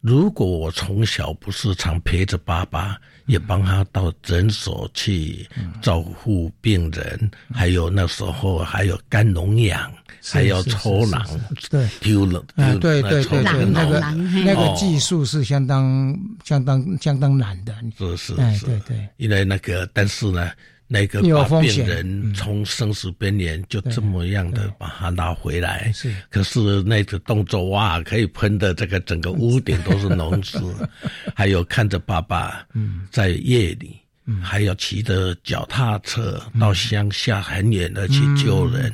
[0.00, 2.96] 如果我从小不是常陪着爸爸。
[3.26, 5.48] 也帮他到诊所去
[5.80, 9.90] 照顾病人，还有那时候还有肝脓疡，
[10.30, 11.26] 还要抽囊，
[11.70, 12.44] 对，丢了，
[12.80, 14.00] 对对对对，那个
[14.44, 20.50] 那个技术是相当相当相当难的，是是是，对对，因为那个，但是呢。
[20.88, 26.14] 那个把病人从生死边缘就这么样的把他拿回来，是。
[26.28, 30.58] 可是那个动作哇，可以喷的这个整个屋顶都是脓汁，
[31.34, 33.06] 还有看着爸爸嗯。
[33.10, 33.98] 在夜里，
[34.42, 38.92] 还要骑着脚踏车到乡下很远的去救人，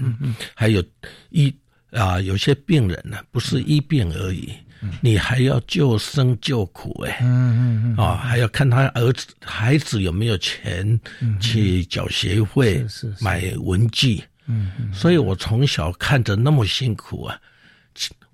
[0.54, 0.82] 还有
[1.30, 1.54] 一
[1.90, 4.52] 啊有些病人呢不是一病而已。
[5.00, 11.00] 你还要救生救苦哎，嗯嗯嗯，啊，还要看他儿子孩子有没有钱
[11.40, 12.86] 去缴学费、
[13.20, 17.36] 买文具，嗯嗯，所以我从小看着那么辛苦啊，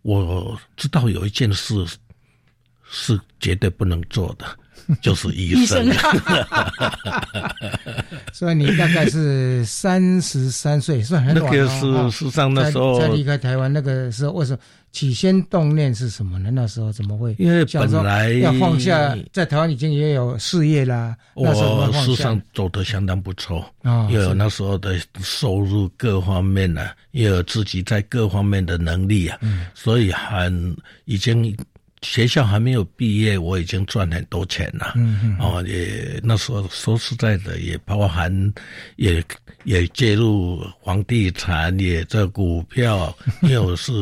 [0.02, 1.74] 我知道有一件事
[2.90, 4.44] 是绝对不能做的，
[5.00, 5.90] 就是医生。
[8.32, 14.58] 所以你大概是三十三岁，算很晚那个是实上那时候才离开台湾，那个时候为什么
[14.90, 16.50] 起先动念是什么呢？
[16.50, 17.34] 那时候怎么会？
[17.38, 21.16] 因为本来要放下，在台湾已经也有事业啦。
[21.34, 21.46] 我
[21.92, 29.38] 事实上走得相当不错啊，因为那时候的收入各方面呢，又有自己在各方面的能力啊，
[29.74, 31.56] 所以很已经。
[32.04, 34.92] 学校还没有毕业，我已经赚很多钱了。
[34.94, 38.30] 嗯嗯，哦，也那时候说实在的，也包含
[38.96, 39.24] 也
[39.64, 43.92] 也介入房地产，也这股票， 因为是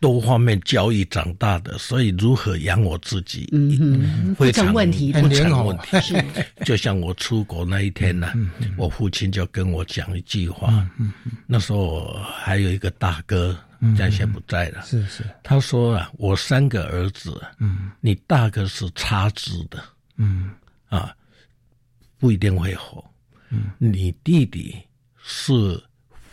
[0.00, 6.00] 多方面交易长大的，所以如何养我自己，嗯非常问题，不成问题。
[6.00, 6.24] 是，
[6.64, 8.32] 就像我出国那一天呢，
[8.76, 10.68] 我父亲就跟我讲一句话。
[10.98, 13.56] 嗯嗯，那时候还有一个大哥。
[13.96, 14.82] 现在不在了。
[14.84, 19.82] 是是，他说啊，我三个儿子，嗯，你大哥是插枝的，
[20.18, 20.50] 嗯
[20.90, 21.16] 啊，
[22.18, 23.02] 不一定会活，
[23.48, 24.76] 嗯，你弟弟
[25.24, 25.82] 是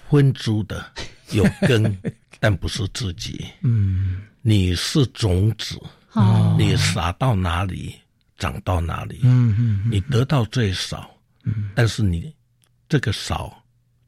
[0.10, 0.86] 分株的，
[1.32, 1.86] 有根，
[2.40, 5.80] 但不是自己，嗯，你是种子，
[6.14, 7.96] 哦，你撒到哪里
[8.38, 11.10] 长到哪里，嗯嗯，你得到最少，
[11.44, 12.34] 嗯，但是你
[12.90, 13.62] 这个少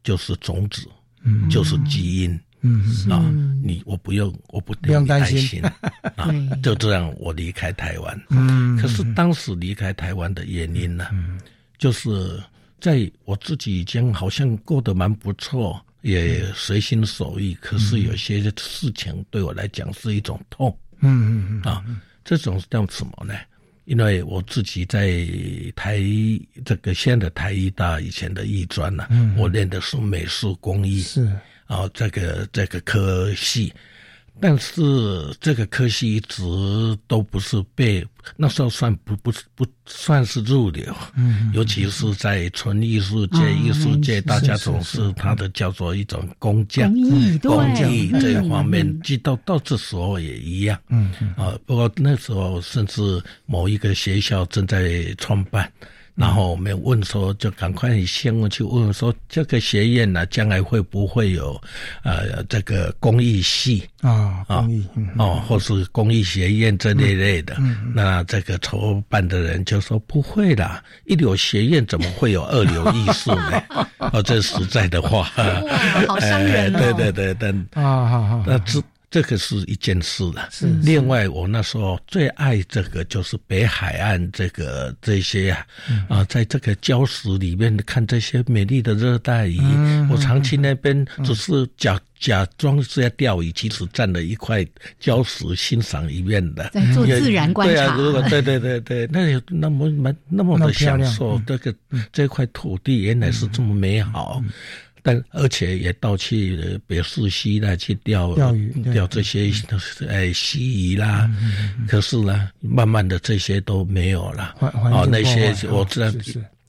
[0.03, 0.87] 就是种子，
[1.23, 2.39] 嗯，就是基因。
[2.61, 3.23] 嗯啊，
[3.63, 5.63] 你我不用，我不不用担心
[6.17, 6.27] 啊，
[6.61, 8.21] 就这样我离开台湾。
[8.31, 11.07] 嗯，可是当时离开台湾的原因呢，
[11.77, 12.37] 就是
[12.81, 20.77] 在我自己已经好像过得蛮不错，也随心所欲，可是有些事情对我来讲是一种痛。
[21.01, 21.83] 嗯嗯嗯啊，
[22.23, 23.33] 这种是叫什么呢？
[23.85, 25.17] 因为我自己在
[25.75, 25.99] 台
[26.63, 31.01] 这个现在的台医大以前的艺专呢，我练的是美术工艺。
[31.01, 31.27] 是。
[31.65, 33.71] 啊，这个这个科系，
[34.41, 36.43] 但是这个科系一直
[37.07, 46.91] 都不是被那时候算不不不算是入流，嗯，尤其是在纯艺术界、艺术界，大家总是他的叫做一种工匠、
[47.41, 51.11] 工艺这一方面，即到到这时候也一样，嗯。
[51.35, 55.71] 啊，不过那时候甚至某一个学校正在创办。
[56.19, 61.59] 然后我们问说，就赶快先问去问说，这个学院呢，将来会不会有，
[62.03, 64.85] 呃，这个工艺系啊，工艺
[65.17, 67.55] 哦，或是公益学院这类类的。
[67.95, 73.63] 那这个筹办的人就说不会啦，一流学院怎么会有二流艺术呢？
[74.11, 75.23] 哦，这实在的话，
[76.05, 76.79] 好伤人哦。
[76.97, 78.83] 对对对，但啊，好好，那这。
[79.11, 80.47] 这个是一件事了。
[80.51, 80.67] 是。
[80.83, 85.65] 另外，我那时候最爱这个就是北海岸这个这些啊，
[86.07, 89.59] 啊，在这个礁石里面看这些美丽的热带鱼。
[90.11, 94.65] 我长期那边只是假假装是在钓鱼，其实占了一块
[95.01, 96.69] 礁石欣赏一面的。
[96.69, 97.73] 在做自然观察。
[97.73, 101.73] 对啊，如果对对对对，那有那么蛮那么的享受，这个
[102.11, 104.43] 这块土地原来是这么美好。
[105.01, 109.51] 但而且也到去北四西那去钓钓鱼钓这些
[110.07, 111.29] 哎蜥蜴啦，
[111.87, 114.55] 可是呢，慢慢的这些都没有了。
[114.59, 116.11] 哦，那些我知道，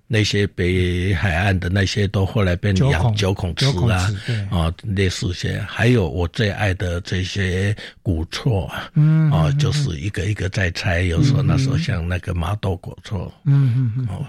[0.06, 4.10] 那些北海岸的那些都后来变养九孔池啊，
[4.50, 5.60] 啊，类似些。
[5.68, 8.90] 还有我最爱的这些古厝啊，
[9.32, 11.02] 哦，就是一个一个在拆。
[11.02, 14.26] 有时候那时候像那个麻豆古厝，嗯嗯嗯，哦，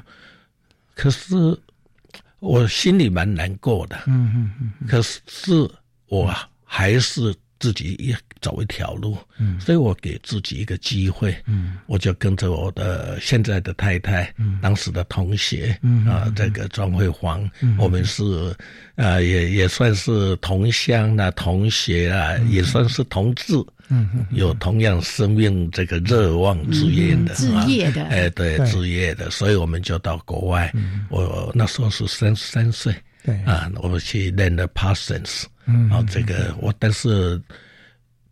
[0.96, 1.58] 可是。
[2.42, 5.70] 我心里蛮难过的，嗯嗯嗯，可是
[6.08, 6.34] 我
[6.66, 18.24] 还是自己一走一条路，嗯，所以我给自己一个机会，嗯，我就跟着我的现在的太太，嗯，当时的同学，嗯啊，这个庄慧煌，嗯，我们是，
[18.96, 23.54] 啊，也也算是同乡啊，同学啊，也算是同志。
[23.94, 30.74] 嗯，有同样生命这个热望之业的，置业的，哎，对，置业的，所以我们就到国外。
[31.10, 33.36] 我那时候是三十三岁，对。
[33.44, 37.40] 啊，我们去练的 Parsons，嗯，然后这个我，但是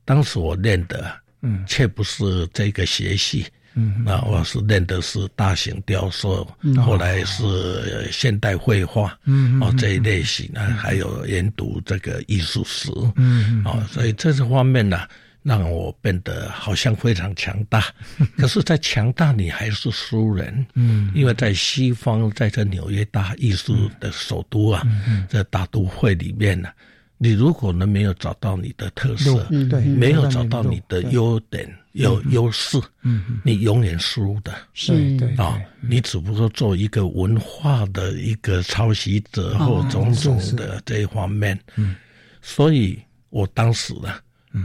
[0.05, 15.01] 当时我练的，嗯，却不是这个学系，嗯，那，我是练的是大型雕塑，后来是现代绘画，嗯，哦这一类型呢，还有研读这个艺术史，嗯，哦，所以这些方面呢。
[15.41, 17.85] 让我变得好像非常强大，
[18.37, 20.65] 可是，在强大你还是输人。
[20.73, 24.85] 嗯，因为在西方，在这纽约大艺术的首都啊，
[25.29, 26.69] 在大都会里面呢，
[27.17, 34.53] 你如果呢没有找到你的特色，对，没有找到你的优点、有优势，嗯，你永远输的。
[34.73, 41.57] 是，对啊，你只不过做一个文化的一个抄袭者或种种的这一方面。
[41.77, 41.95] 嗯，
[42.41, 42.99] 所以
[43.29, 44.13] 我当时呢。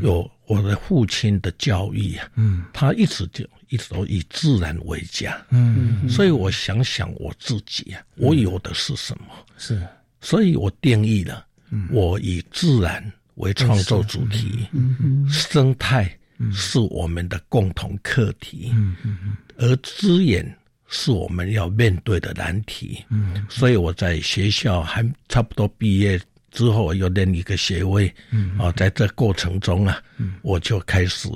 [0.00, 5.36] 有我的父亲的教育啊，嗯，他一直就一直都以自然为家。
[5.50, 9.26] 嗯，所以我想想我自己啊，我有的是什么？
[9.58, 9.86] 是，
[10.20, 11.44] 所以我定义了，
[11.90, 15.28] 我以自然为创作主题，嗯。
[15.28, 16.18] 生态
[16.52, 18.96] 是我们的共同课题，嗯。
[19.04, 19.36] 嗯。
[19.58, 20.44] 而资源
[20.88, 23.04] 是我们要面对的难题。
[23.10, 26.20] 嗯，所以我在学校还差不多毕业。
[26.54, 31.28] 之后又练一个学位，嗯，啊，在这过程中啊，嗯，我就开始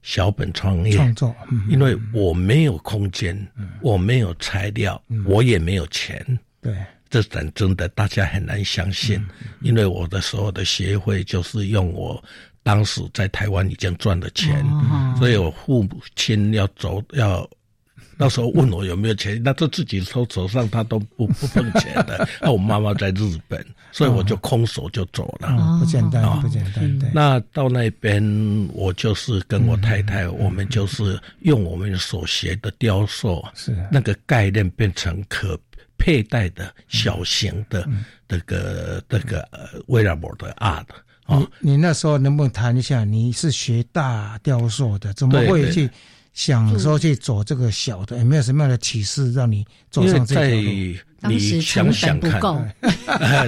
[0.00, 0.96] 小本创业。
[0.96, 1.34] 创作，
[1.68, 3.36] 因为我没有空间，
[3.82, 6.24] 我没有材料，我也没有钱，
[6.62, 6.74] 对，
[7.10, 9.20] 这真真的大家很难相信，
[9.60, 12.22] 因为我的所有的学会就是用我
[12.62, 14.64] 当时在台湾已经赚的钱，
[15.18, 17.46] 所以我父母亲要走要。
[18.20, 22.28] 那时候问我有没有钱，那他自己手手上他都不 不碰钱的。
[22.38, 25.78] 那我妈妈在日本，所以我就空手就走了。
[25.80, 27.10] 不简单，不简单。
[27.14, 28.22] 那到那边，
[28.74, 35.58] 我就是跟我太太，我们就是用我们所学的雕塑，是那个概念变成可
[35.96, 37.88] 佩戴的小型的
[38.28, 40.84] 这个这个呃 wearable 的 art。
[41.26, 43.02] 你你那时候能不能谈一下？
[43.02, 45.88] 你是学大雕塑的，怎么会去？
[46.32, 50.96] 想说去走这个小的，有没有什么样的启示让你走上这条路？
[51.22, 52.40] 你想想看，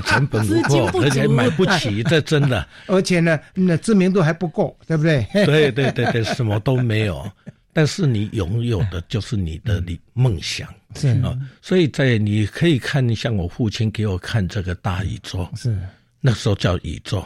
[0.03, 2.69] 成本不够， 而且买不起， 这真的。
[2.87, 5.27] 而且呢，那知名度还不够，对不对？
[5.33, 7.27] 对对对对，什么都没有。
[7.73, 11.35] 但是你拥有的就是你的你梦想，是啊。
[11.63, 15.75] 所以在你可以看，像我父亲给我看这个大宇宙，是
[16.21, 17.25] 那时候叫宇宙，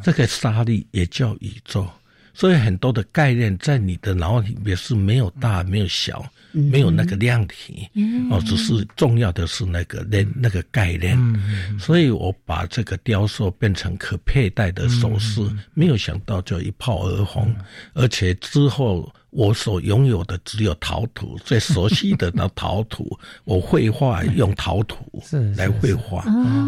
[0.00, 1.84] 这个沙粒也叫宇宙。
[2.38, 7.88] 所以很多的概念在你的脑里面是没有大没有小，没有那个量体，
[8.30, 11.18] 哦，只是重要的是那个那那个概念。
[11.80, 15.40] 所以我把这个雕塑变成可佩戴的首饰，
[15.74, 17.52] 没有想到就一炮而红，
[17.92, 25.20] 而且之后我所拥有的只有陶土，最熟悉的那陶土， 我绘画用陶土
[25.56, 26.22] 来绘画，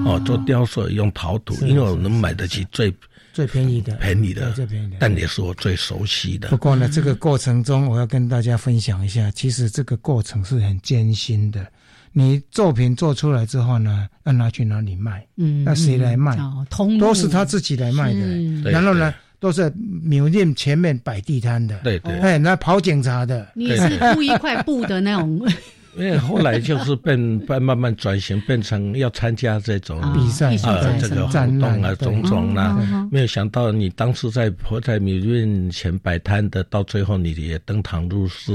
[0.04, 2.92] 哦，做雕塑用陶土，因为我能买得起最。
[3.40, 6.50] 最便宜的，便宜的，最便宜的，但也是我最熟悉的。
[6.50, 11.66] 不过呢，这个过程中，我要跟大家分享一下，其实这个过程是很艰辛的。
[12.12, 15.26] 你作品做出来之后呢，要拿去哪里卖？
[15.38, 16.38] 嗯，那谁来卖？
[16.68, 18.70] 通都是他自己来卖的。
[18.70, 19.72] 然后呢，都是
[20.02, 21.78] 缅甸前面摆地摊的。
[21.82, 22.12] 对对。
[22.18, 23.48] 哎，那跑警察的。
[23.54, 25.40] 你是铺一块布的那种。
[25.96, 33.08] 因为后来就是变变 慢慢转型，变成要参加这种比赛啊，这个活动啊，种种啦。
[33.10, 38.54] 没有想到你当时在活在米运前摆摊的，到最后你也登堂入室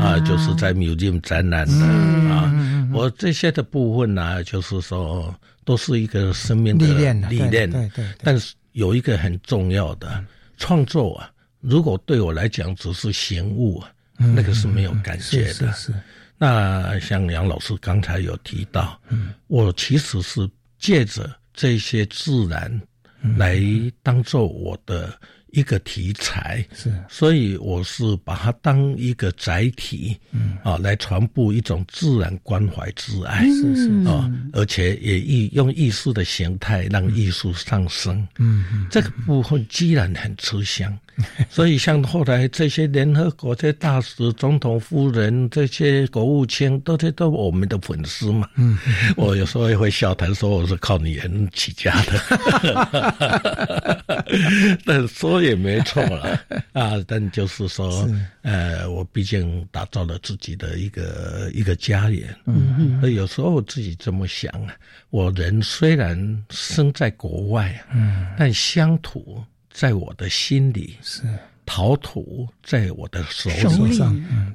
[0.00, 1.84] 啊，就是在米运展览的
[2.32, 2.88] 啊。
[2.92, 7.70] 我这些的部分呢，就是说都是一个生命的历练，历练。
[7.70, 8.04] 对对。
[8.22, 10.24] 但是有一个很重要的
[10.56, 15.70] 创作啊，如果对我来讲只是行物啊，那个是没有感觉的。
[15.72, 15.92] 是。
[16.40, 22.80] 那像杨老师刚才有提到，嗯，我其实是借着这些自然
[23.36, 23.60] 来
[24.02, 25.12] 当做我的。
[25.52, 30.56] 一个题材是，所以我是把它当一个载体，嗯。
[30.62, 40.96] 啊，来传播一种自然关怀之爱，是是啊，而且也艺用艺术的形态让艺术上升，嗯嗯，这个部分既然很吃香，
[41.50, 48.78] 所以像后来这些联合国这大使、总统夫人、这些国务卿，都这都我们的粉丝嘛，嗯，
[49.16, 54.02] 我有时候也会笑谈说我是靠女人起家的，
[54.86, 55.40] 但说。
[55.40, 56.38] 也没错了
[56.74, 58.06] 啊，但就是说，
[58.42, 63.00] 呃，我毕竟打造了自己的一个一个家园，嗯。
[63.02, 64.74] 嗯，有时候我自己这么想啊，
[65.08, 69.42] 我人虽然生在国外，嗯，但乡土
[69.72, 71.22] 在我的心里，是。
[71.66, 73.48] 陶土在我的手
[73.84, 74.00] 里，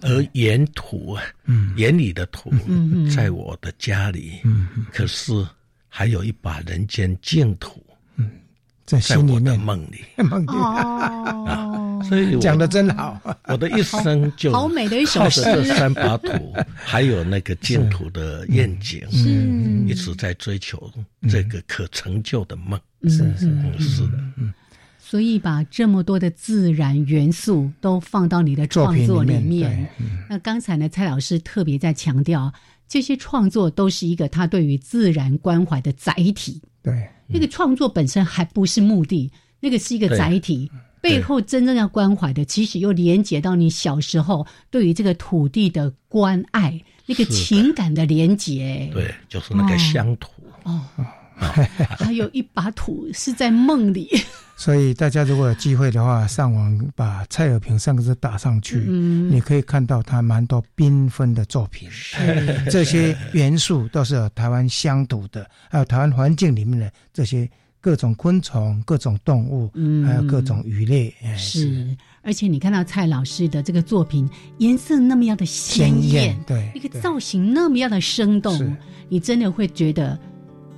[0.02, 5.32] 而岩土，嗯，眼里的土，嗯在我的家里，嗯，可是
[5.88, 7.82] 还有一把人间净土。
[8.86, 10.52] 在心里面，梦里，梦里。
[10.54, 13.20] 啊，所以讲的真好。
[13.46, 19.90] 我的一生就好美的一首诗，这三把土， 还有那个净土的愿景，是。
[19.90, 20.92] 一直在追求
[21.28, 22.80] 这个可成就的梦。
[23.04, 23.50] 是是。
[23.80, 24.54] 是的，嗯。
[25.08, 29.88] 所以把这么多的自然元素都放到你的创作里面。
[30.28, 32.52] 那刚才呢，蔡老师特别在强调，
[32.88, 36.60] 这些创作都是一个他对于自然关怀的载体。
[36.82, 37.08] 对。
[37.28, 48.90] 那个创作本身还不是目的，那个是一个载体，背后真正要关怀的，其实又连接到你小时候对于这个土地的关爱，那个情感的连接。
[48.92, 50.32] 对，就是那个乡土。
[50.64, 50.82] 哦，
[52.00, 54.10] 还有一把土是在梦里。
[54.58, 61.90] 所以大家如果有机会的话，上网把蔡尔平三个字打上去，嗯，你可以看到他蛮多缤纷的作品。
[62.72, 67.50] 这些元素都是有台湾乡土的，还有台湾环境里面的这些
[67.82, 71.14] 各种昆虫、各种动物，嗯，还有各种鱼类。
[71.36, 74.26] 是，而且你看到蔡老师的这个作品，
[74.60, 78.78] 颜色那么样的鲜艳，对，一个造型那么样的生动，
[79.10, 80.18] 你真的会觉得。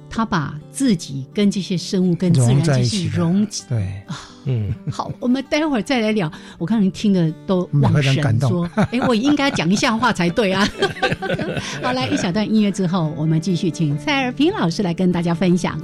[0.10, 6.32] 他把自己跟这些生物、跟自然这些融，对啊，嗯，好，我们待会儿再来聊。
[6.58, 10.68] 我看你听的都忘神，说，哎，我应该讲一下话才对啊。
[11.84, 15.80] 好，来一小段音乐之后，我们继续请蔡尔平老师来跟大家分享。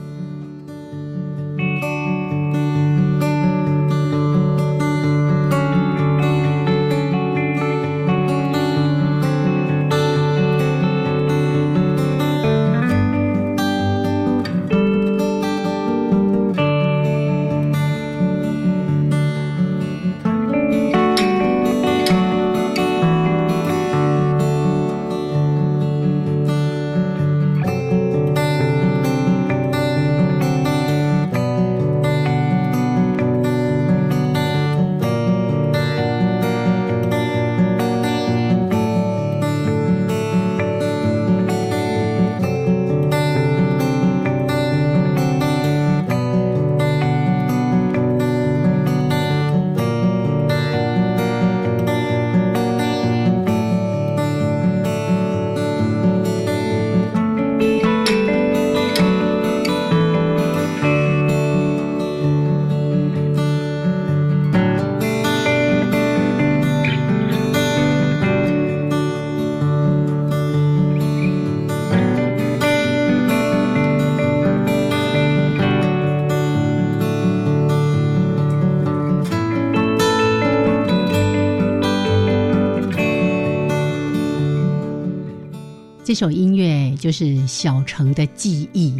[86.13, 88.93] 这首音乐就是小城的记忆，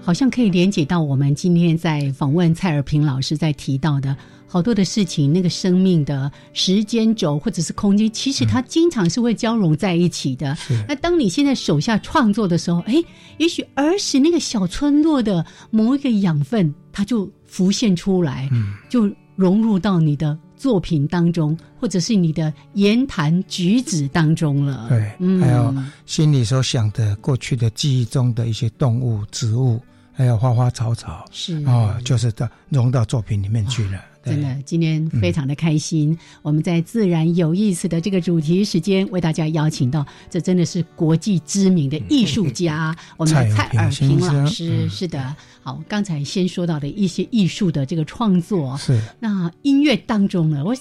[0.00, 5.32] 好像可以连接到我们今天在访问蔡尔平老师在提到的好多的事情。
[5.32, 10.56] 那个生命的时间轴或者是空间，其实它经常是会交融在一起的。
[10.86, 12.94] 那当你现在手下创作的时候，哎，
[13.38, 18.48] 也许儿时那个小村落的某一个养分，它就浮现出来，
[18.88, 20.38] 就融入到你的。
[20.64, 24.88] 作品当中，或者是你的言谈举止当中了。
[24.88, 24.98] 对，
[25.38, 25.74] 还有
[26.06, 29.78] 心里所想的过去的记忆中的一些动物、植物，
[30.10, 34.00] 还有花花草草，是哦，就是到融到作品里面去了。
[34.24, 36.16] 真的，今天非常的开心。
[36.40, 44.88] 我们在自然有意思的这个主题时间，为大家邀请到，这真的是国际知名的艺术家，我们的蔡尔平老师。
[44.88, 50.74] 是的，好，刚才先说到的一些艺术的这个创作，是那音乐当中呢，我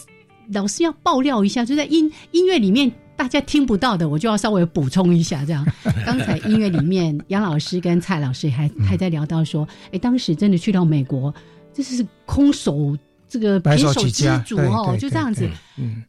[0.54, 5.44] 老师要爆料一下，就在音音乐里面大家听不到的，我就要稍微补充一下。
[5.46, 5.66] 这样，
[6.06, 11.34] 刚才音乐里面杨老师跟蔡老师还还在聊到说，哎，当时真的去到美国，
[11.74, 12.98] 这是空手。
[13.34, 15.50] 这个白手之主哦，就这样子。
[15.76, 16.04] 嗯，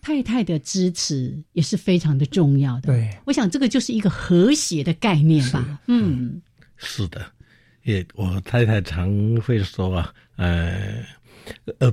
[0.00, 2.86] 太太的支持也是非常的重要的。
[2.86, 5.78] 对，我想这个就是一个和谐的概念吧。
[5.86, 6.40] 嗯，
[6.78, 7.26] 是的，
[7.82, 9.12] 也我太太常
[9.42, 11.04] 会说啊，呃
[11.78, 11.92] 呃，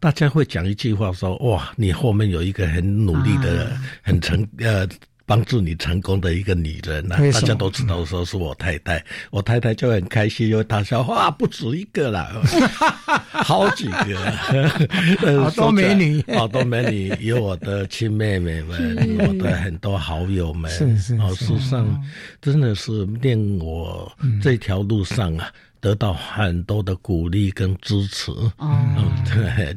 [0.00, 4.84] 大家会讲一句话说，哇，你后面有一个很努力的、很成呃。
[5.32, 12.30] 帮助你成功的一个女人呐，大家都知道说是我太太，我太太就很开心，因为她说哇不止一个啦，
[13.32, 14.30] 好几个，
[15.42, 21.98] 好多美女， 好多美女，有我的亲妹妹们，我的很多好友们，是是，哦，事实上
[22.42, 24.12] 真的是令我
[24.42, 25.48] 这条路上啊
[25.80, 28.30] 得到很多的鼓励跟支持，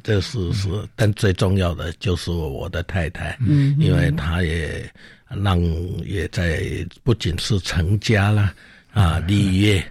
[0.03, 4.86] 这是是，但最重要的就是我的太太，嗯，因为她也。
[5.30, 5.59] 让
[6.05, 6.63] 也在
[7.03, 8.53] 不仅是成家了
[8.91, 9.84] 啊立业，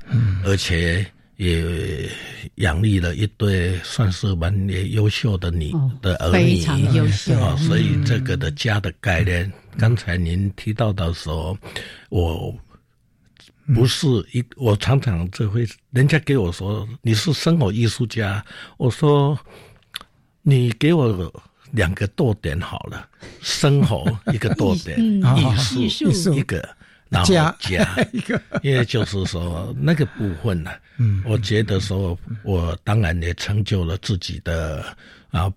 [0.45, 1.05] 而且
[1.37, 2.09] 也
[2.57, 4.55] 养育了一对算是蛮
[4.93, 7.57] 优秀的女的儿女，非常优秀啊。
[7.57, 11.59] 所以这个的家的概念，刚才您提到的时候，
[12.11, 12.55] 我
[13.75, 18.45] 不是一，我常常这会人家给我说你是生活艺术家，
[18.77, 19.39] 我说
[20.43, 21.33] 你给我。
[21.75, 23.07] 两个多点好了，
[23.43, 24.97] 生活一个多点，
[25.77, 26.67] 艺术一个，
[27.09, 27.53] 然后加
[28.15, 34.85] 一个，因为就是说那个部分呢，嗯，我觉得说，我当然也成就了自己的
[35.33, 35.53] 啊，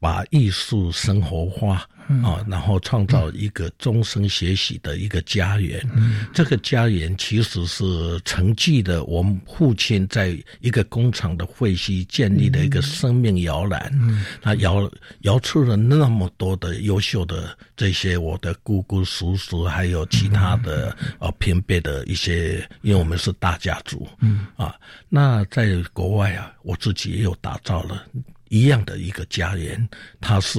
[0.00, 1.86] 把艺术生活化
[2.24, 5.80] 啊，然后创造一个终生学习的一个家园。
[6.34, 13.92] 这个家园其实是承继的我们父亲在一个工厂的会系建立的一个生命摇篮。
[14.42, 14.90] 他摇
[15.20, 24.08] 摇出了那么多的优秀的这些我的姑姑叔叔，还有其他的呃偏辈的一些，因为我们是大家族。
[24.20, 24.74] 嗯啊，
[25.08, 28.04] 那在国外啊，我自己也有打造了
[28.48, 29.88] 一样的一个家园，
[30.20, 30.58] 它是。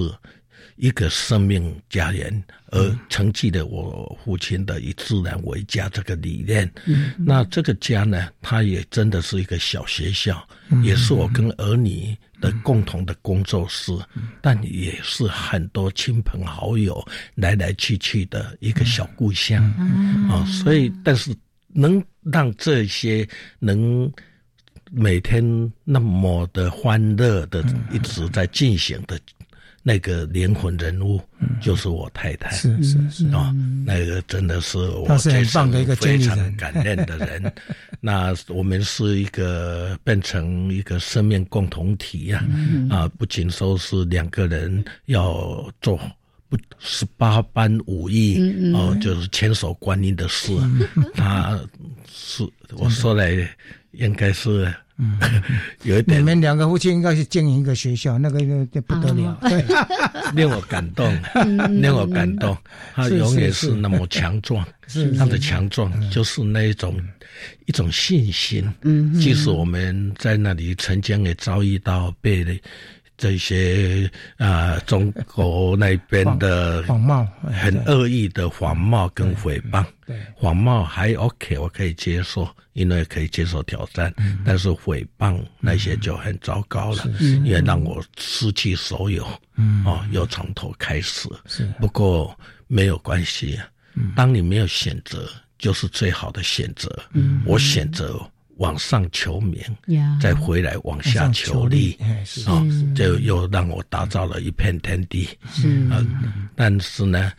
[0.75, 6.71] 一个生命家园，而承继了我父亲的以自然为家这个理念。
[7.17, 10.47] 那这个家呢，它也真的是一个小学校，
[10.83, 13.91] 也是我跟儿女的共同的工作室，
[14.41, 17.05] 但也是很多亲朋好友
[17.35, 19.63] 来来去去的一个小故乡
[20.29, 20.45] 啊。
[20.45, 21.35] 所以，但是
[21.67, 23.27] 能让这些
[23.59, 24.11] 能
[24.89, 29.19] 每天那么的欢乐的一直在进行的。
[29.83, 31.19] 那个灵魂人物
[31.59, 33.27] 就是我太太，是是是。
[33.29, 33.51] 啊，
[33.85, 37.53] 那个真的是我非常非常感念的人。
[37.99, 42.43] 那我们是一个变成一个生命共同体呀，
[42.89, 45.99] 啊，不仅说是两个人要做
[46.47, 48.39] 不十八般武艺
[48.73, 50.51] 哦，就是千手观音的事，
[51.15, 51.59] 他
[52.07, 53.35] 是我说来
[53.91, 54.71] 应该是。
[55.01, 55.17] 嗯，
[55.83, 58.39] 有一点，你们两个夫妻应该是经营一个学校，那个
[58.71, 59.65] 那不得了，对，
[60.35, 61.11] 令我感动，
[61.81, 62.55] 令我感动。
[62.93, 64.63] 他永远是那么强壮，
[65.17, 67.01] 他的强壮就是那一种
[67.65, 68.71] 一种信心。
[68.83, 72.61] 嗯，即使我们在那里曾经也遭遇到被。
[73.21, 79.85] 这些啊，中国那边的谎冒，很恶意的谎冒跟诽谤。
[80.07, 84.11] 对，谎冒还 OK，我可以接受，因为可以接受挑战。
[84.43, 89.23] 但是诽谤那些就很糟糕了，因为让我失去所有。
[89.55, 91.29] 嗯，哦，又从头开始。
[91.45, 93.59] 是，不过没有关系。
[94.15, 96.89] 当你没有选择，就是最好的选择。
[97.13, 98.19] 嗯，我选择。
[98.61, 99.59] 往上求名，
[100.21, 101.97] 再回来往下求利，
[102.45, 102.61] 啊，
[102.95, 105.27] 就又让我打造了一片天地。
[105.65, 106.15] 嗯，
[106.55, 107.33] 但是呢，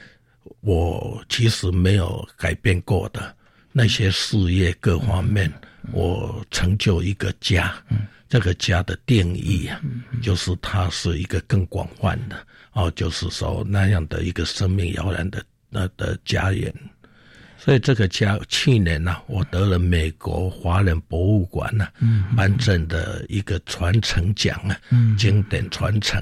[0.62, 3.34] 我其实没有改变过的
[3.70, 5.50] 那些事业各方面，
[5.92, 7.72] 我成就一个家。
[8.28, 9.78] 这个家的定义啊，
[10.22, 16.74] 就是它是一个更广泛的哦，就是说那样的一个生命摇篮的那的家园。
[17.64, 21.86] 所以这个家去年呢，我得了美国华人博物馆呢
[22.36, 24.76] 颁证的一个传承奖啊，
[25.16, 26.20] 经典传承。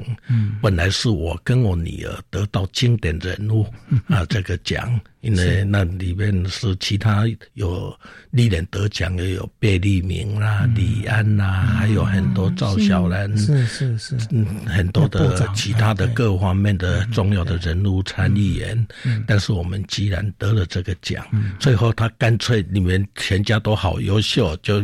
[0.60, 3.66] 本来是我跟我女儿得到经典人物
[4.08, 5.00] 啊这个奖。
[5.20, 7.94] 因为那里面是其他有
[8.30, 18.86] 历年得奖也有贝利明啦、李安啦，还有很多赵小兰，是是是，嗯，很多的其他的各方面的重要的人物参议员。
[19.26, 21.22] 但是我们既然得了这个奖，
[21.58, 24.82] 最后他干脆你们全家都好优秀，就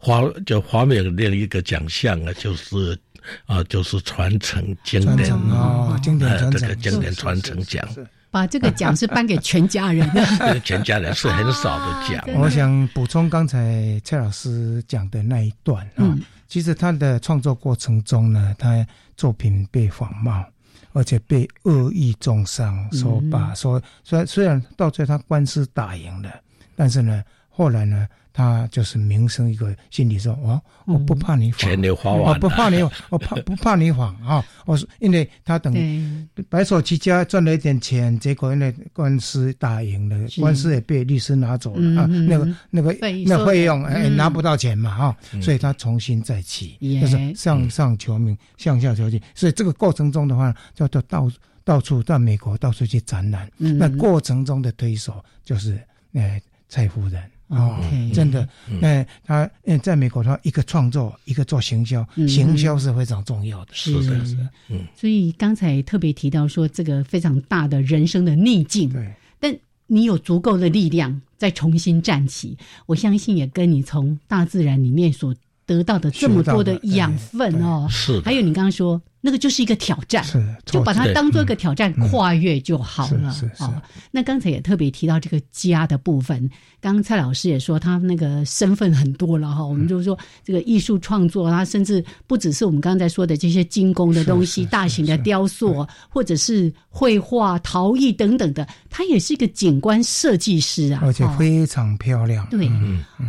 [0.00, 2.98] 发就发明另一个奖项啊，就是
[3.46, 7.88] 啊，就是传承经典啊，经典这个经典传承奖。
[8.30, 12.24] 把这个奖是颁给全家人 的，全家人是很少的奖。
[12.36, 16.16] 我想补充刚才蔡老师讲的那一段啊，
[16.48, 20.44] 其实他的创作过程中呢，他作品被仿冒，
[20.92, 26.30] 而且被恶意中伤，说把说虽然虽然到最后他官司打赢了，
[26.76, 28.06] 但是呢，后来呢。
[28.32, 34.44] 他就是名声一个心理说，我我不怕你谎，钱花完，我不怕你， 我怕不怕你谎啊！
[34.66, 51.30] 我说，因为他等白手起家赚了一点钱，结果因为官司打赢了，官司也被律师拿走了啊，那个那个那费用哎拿不到钱嘛哈，所以他重新再起，就是向上求名，向下求进，所以这个过程中的话，叫做到
[51.64, 55.80] 到处到美国到处去展览，那过程中的推手就是
[56.14, 57.22] 哎蔡夫人。
[57.50, 57.78] 哦，
[58.14, 58.48] 真的，
[58.80, 63.72] 那他嗯，在美国，他一个创作，一个做行销，行销是非常重要的。
[63.74, 64.36] 是的，是。
[64.68, 69.54] 嗯，所以刚才特别提到说，这个非常大的人生的逆境，对，但
[69.86, 75.34] 你有足够的力量再重新站起，我相信也跟你从大自然里面所
[75.66, 78.20] 得到的这么多的养分哦，是。
[78.20, 79.00] 还有你刚刚说。
[79.20, 80.24] 那个就是一个挑战，
[80.64, 83.82] 就把它当做一个挑战跨越就好了啊。
[84.10, 86.48] 那刚才也特别提到这个家的部分，
[86.80, 89.62] 刚刚蔡老师也说他那个身份很多了哈。
[89.64, 102.46] 我们就是说这个艺术创作，他甚至不只是我们刚才说的这些精工的东西，大型的雕塑或者是绘画、陶艺等等的，他也是一个景观设计师啊，而且非常漂亮。
[102.48, 102.70] 对，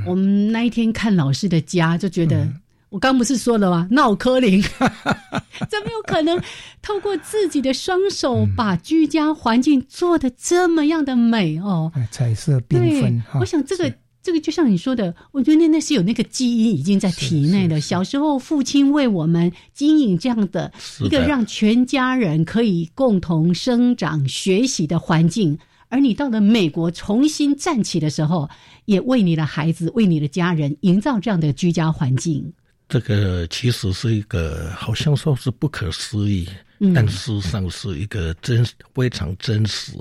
[0.07, 2.47] 我们那一天看老师的家就觉得。
[2.91, 3.87] 我刚不是说了吗？
[3.89, 4.61] 闹科林，
[5.71, 6.37] 怎么有可能
[6.81, 11.89] 透过自己的双手把居家环境做的这么样的美哦？
[12.11, 13.23] 彩色缤纷。
[13.39, 17.79] 我想这个这个就像你说的，我觉得那是有那个基因已经在体内的。
[17.79, 20.69] 小时候父亲为我们经营这样的
[20.99, 25.57] 一个让全家人可以共同生长学习的环境。
[25.87, 28.49] 而你到了美国重新站起的时候，
[28.83, 32.51] 也为你的孩子、为你的家人营造这样的居家环境。
[32.91, 36.45] 这个其实是一个好像说是不可思议，
[36.93, 39.93] 但事实上是一个真非常真实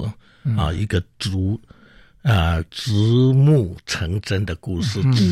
[0.57, 1.61] 啊，一个竹
[2.22, 2.93] 啊植
[3.32, 5.01] 木成真的故事。
[5.12, 5.24] 植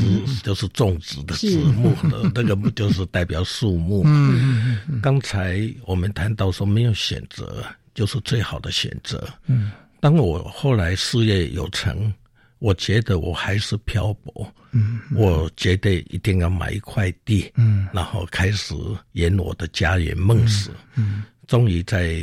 [0.44, 4.04] 就是种植的植木的， 那个不就是代表树木？
[5.02, 9.28] 刚才我们谈到说，没有选择就是最好的选择。
[9.46, 9.72] 嗯。
[10.00, 12.14] 当我后来事业有成，
[12.60, 14.46] 我觉得我还是漂泊。
[14.72, 17.50] 嗯，我觉得一定要买一块地。
[17.56, 18.74] 嗯，然后开始
[19.12, 20.72] 圆我的家园梦想。
[20.96, 22.14] 嗯，终于在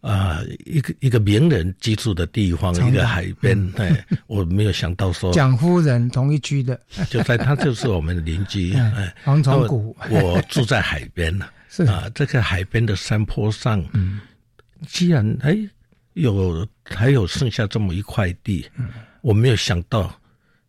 [0.00, 3.72] 啊一个一个名人居住的地方，一个海边。
[3.76, 6.78] 哎，我没有想到说 蒋夫人同一区的，
[7.10, 8.72] 就在他就是我们的邻居。
[8.78, 11.46] 哎，黄草谷，我住在海边呢。
[11.68, 14.20] 是啊，这个海边的山坡上，嗯，
[14.86, 15.56] 既然哎。
[16.14, 18.86] 有还有剩下这么一块地，嗯
[19.22, 20.14] 我没有想到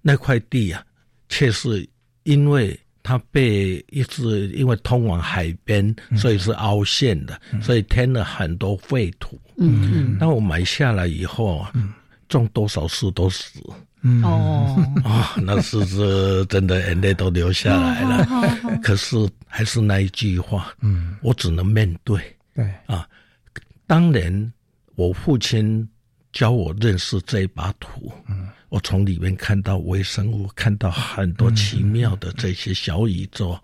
[0.04, 0.86] 那块地啊，
[1.30, 1.90] 却是
[2.24, 9.40] 因为它被一直因为通往海边，所以是凹陷的，所以添了很多废土。
[9.58, 10.18] 嗯嗯。
[10.20, 11.74] 那我买下来以后啊，
[12.30, 13.60] 种多少树都死。
[14.06, 18.80] 嗯哦 啊，那是是真的，眼泪都流下来了。
[18.84, 22.22] 可是还是那一句话，嗯，我只能面对。
[22.54, 23.08] 对啊，
[23.88, 24.54] 当年。
[24.96, 25.90] 我父亲
[26.32, 28.14] 教我认识这一把土，
[28.74, 33.56] 我从里面看到微生物，看到很多奇妙的这些小宇宙，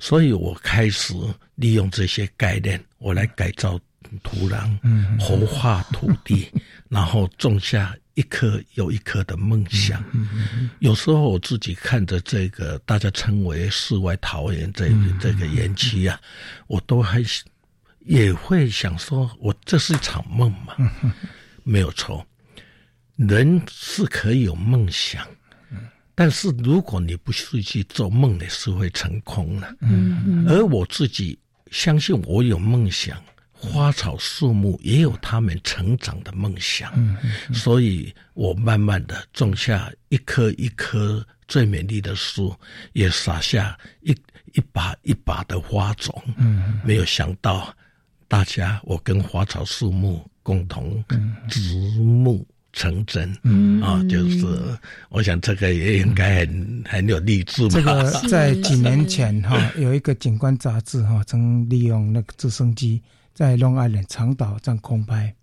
[0.00, 1.12] 所以我开始
[1.56, 3.78] 利用这些概念，我来改造
[4.22, 4.74] 土壤，
[5.20, 6.50] 活化土地，
[6.88, 10.02] 然后种下一颗又一颗的梦想。
[10.78, 14.88] 有时候我自己看着这个大家称为世外桃源这
[15.20, 16.18] 这个园区啊，
[16.66, 17.22] 我都还。
[18.06, 20.76] 也会想说，我这是一场梦嘛？
[21.64, 22.24] 没有错，
[23.16, 25.26] 人是可以有梦想，
[26.14, 29.76] 但是如果你不是去做梦，你是会成空的。
[30.46, 31.38] 而我自己
[31.70, 36.92] 相信，我有梦想，花草树木也有他们成长的梦想，
[37.52, 42.54] 所以我慢慢的种下一棵一棵最美丽的树，
[42.92, 44.12] 也撒下一
[44.52, 46.22] 一把一把的花种。
[46.84, 47.74] 没有想到。
[48.28, 51.04] 大家，我跟花草树木共同
[51.48, 52.44] 植木
[52.76, 53.80] 成真，嗯。
[53.82, 54.46] 啊，就是
[55.08, 57.66] 我想这个也应该很很有励志。
[57.68, 63.02] 这个 在几年前哈，有一个景观杂志哈，曾利用那个直升机
[63.34, 65.34] 在龙爱岭长岛这样空拍，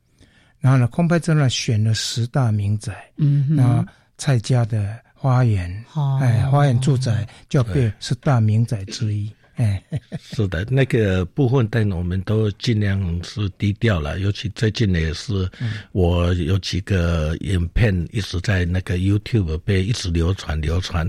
[0.59, 3.85] 然后呢，空拍之后呢选了十大名宅，嗯，那
[4.17, 5.83] 蔡家的花园，
[6.21, 9.29] 哎，花园住宅就被十大名宅之一。
[9.55, 9.83] 哎，
[10.19, 14.19] 是的，那个部分，但我们都尽量是低调了。
[14.19, 15.47] 尤其最近呢，也是
[15.91, 21.07] 我有几个影片一直在那个 YouTube 被一直流传流传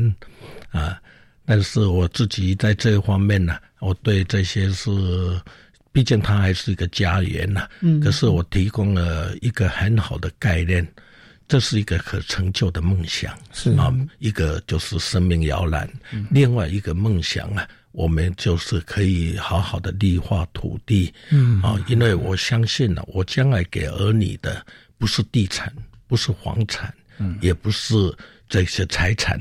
[0.71, 1.01] 啊。
[1.47, 4.91] 但是我自己在这一方面呢，我对这些是，
[5.93, 7.69] 毕竟它还是一个家园呐。
[7.81, 8.01] 嗯。
[8.01, 10.87] 可是我提供了一个很好的概念，
[11.49, 13.35] 这是一个可成就的梦想。
[13.53, 15.89] 是啊，一个就是生命摇篮，
[16.31, 17.67] 另外一个梦想啊。
[17.95, 24.67] 我们就是可以好好的绿化土地，嗯啊，因为我相信呢，我将来给儿女的
[24.99, 25.73] 不是地产，
[26.09, 27.95] 不是房产，嗯，也不是
[28.49, 29.41] 这些财产，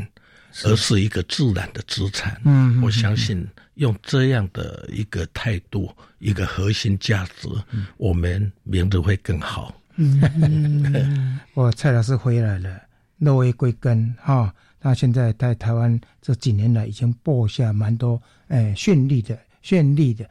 [0.65, 2.39] 而是一个自然的资产。
[2.45, 3.43] 嗯，我相信
[3.73, 7.49] 用这样的一个态度，一个核心价值，
[7.97, 9.75] 我们明日会更好。
[9.95, 12.81] 嗯， 我蔡老师回来了，
[13.17, 14.53] 落叶归根哈。
[14.83, 20.29] 他现在在台湾这几年来，已经播下蛮多哎绚丽的、绚丽的、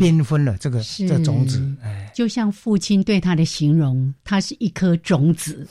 [0.00, 5.68] 缤纷了这个这种子，哎，就像父亲对他的形容，他是一颗种子。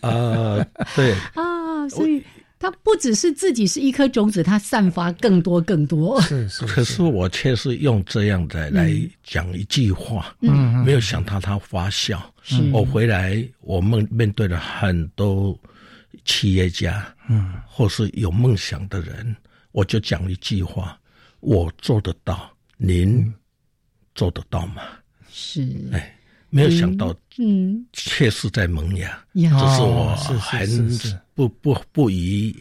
[0.00, 0.64] 啊，
[0.94, 2.22] 对 啊，所以
[2.60, 6.20] 他不只是自己是一颗种子，他散发更多更多。
[6.20, 8.92] 是是，可是我却是用这样的来
[9.24, 12.20] 讲一句话，嗯，没有想到他发酵。
[12.72, 15.58] 我回来，我们面对了很多。
[16.24, 19.34] 企业家，嗯，或是有梦想的人，
[19.72, 20.98] 我就讲一句话：
[21.40, 23.32] 我做得到，您
[24.14, 24.82] 做得到吗？
[25.30, 26.16] 是，哎，
[26.50, 30.90] 没有想到，嗯，确实在萌芽，只是我很
[31.34, 32.54] 不不不宜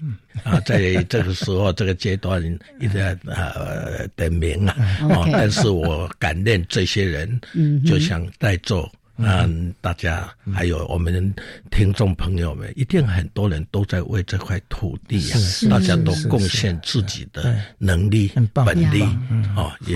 [0.43, 2.41] 啊，在这个时候这个阶段
[2.80, 4.74] 一直呃的名啊，
[5.10, 7.39] 啊，但是我感念这些人，
[7.86, 8.91] 就想在做。
[9.18, 11.34] 嗯，大家还有我们
[11.70, 15.38] 听众朋友们，一定很多人都在为这块土地啊，
[15.70, 19.03] 大家都贡献自己的能力、本力，
[19.55, 19.95] 哦，也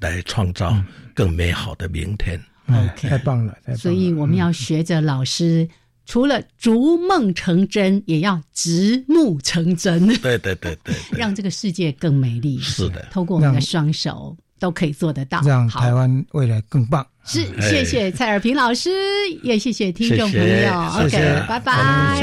[0.00, 0.76] 来创造
[1.14, 2.40] 更美好的明天。
[2.66, 3.56] OK，太棒了！
[3.76, 5.66] 所以我们要学着老师，
[6.04, 10.06] 除了逐梦成真，也要直木成真。
[10.18, 12.58] 对对对对， 让这个世界更美丽。
[12.60, 14.36] 是的，透过我们的双手。
[14.58, 17.06] 都可以做得到，让台湾未来更棒。
[17.24, 18.90] 是，谢谢蔡尔平老师，
[19.42, 20.72] 也谢谢听众朋友。
[21.04, 22.16] OK，拜拜。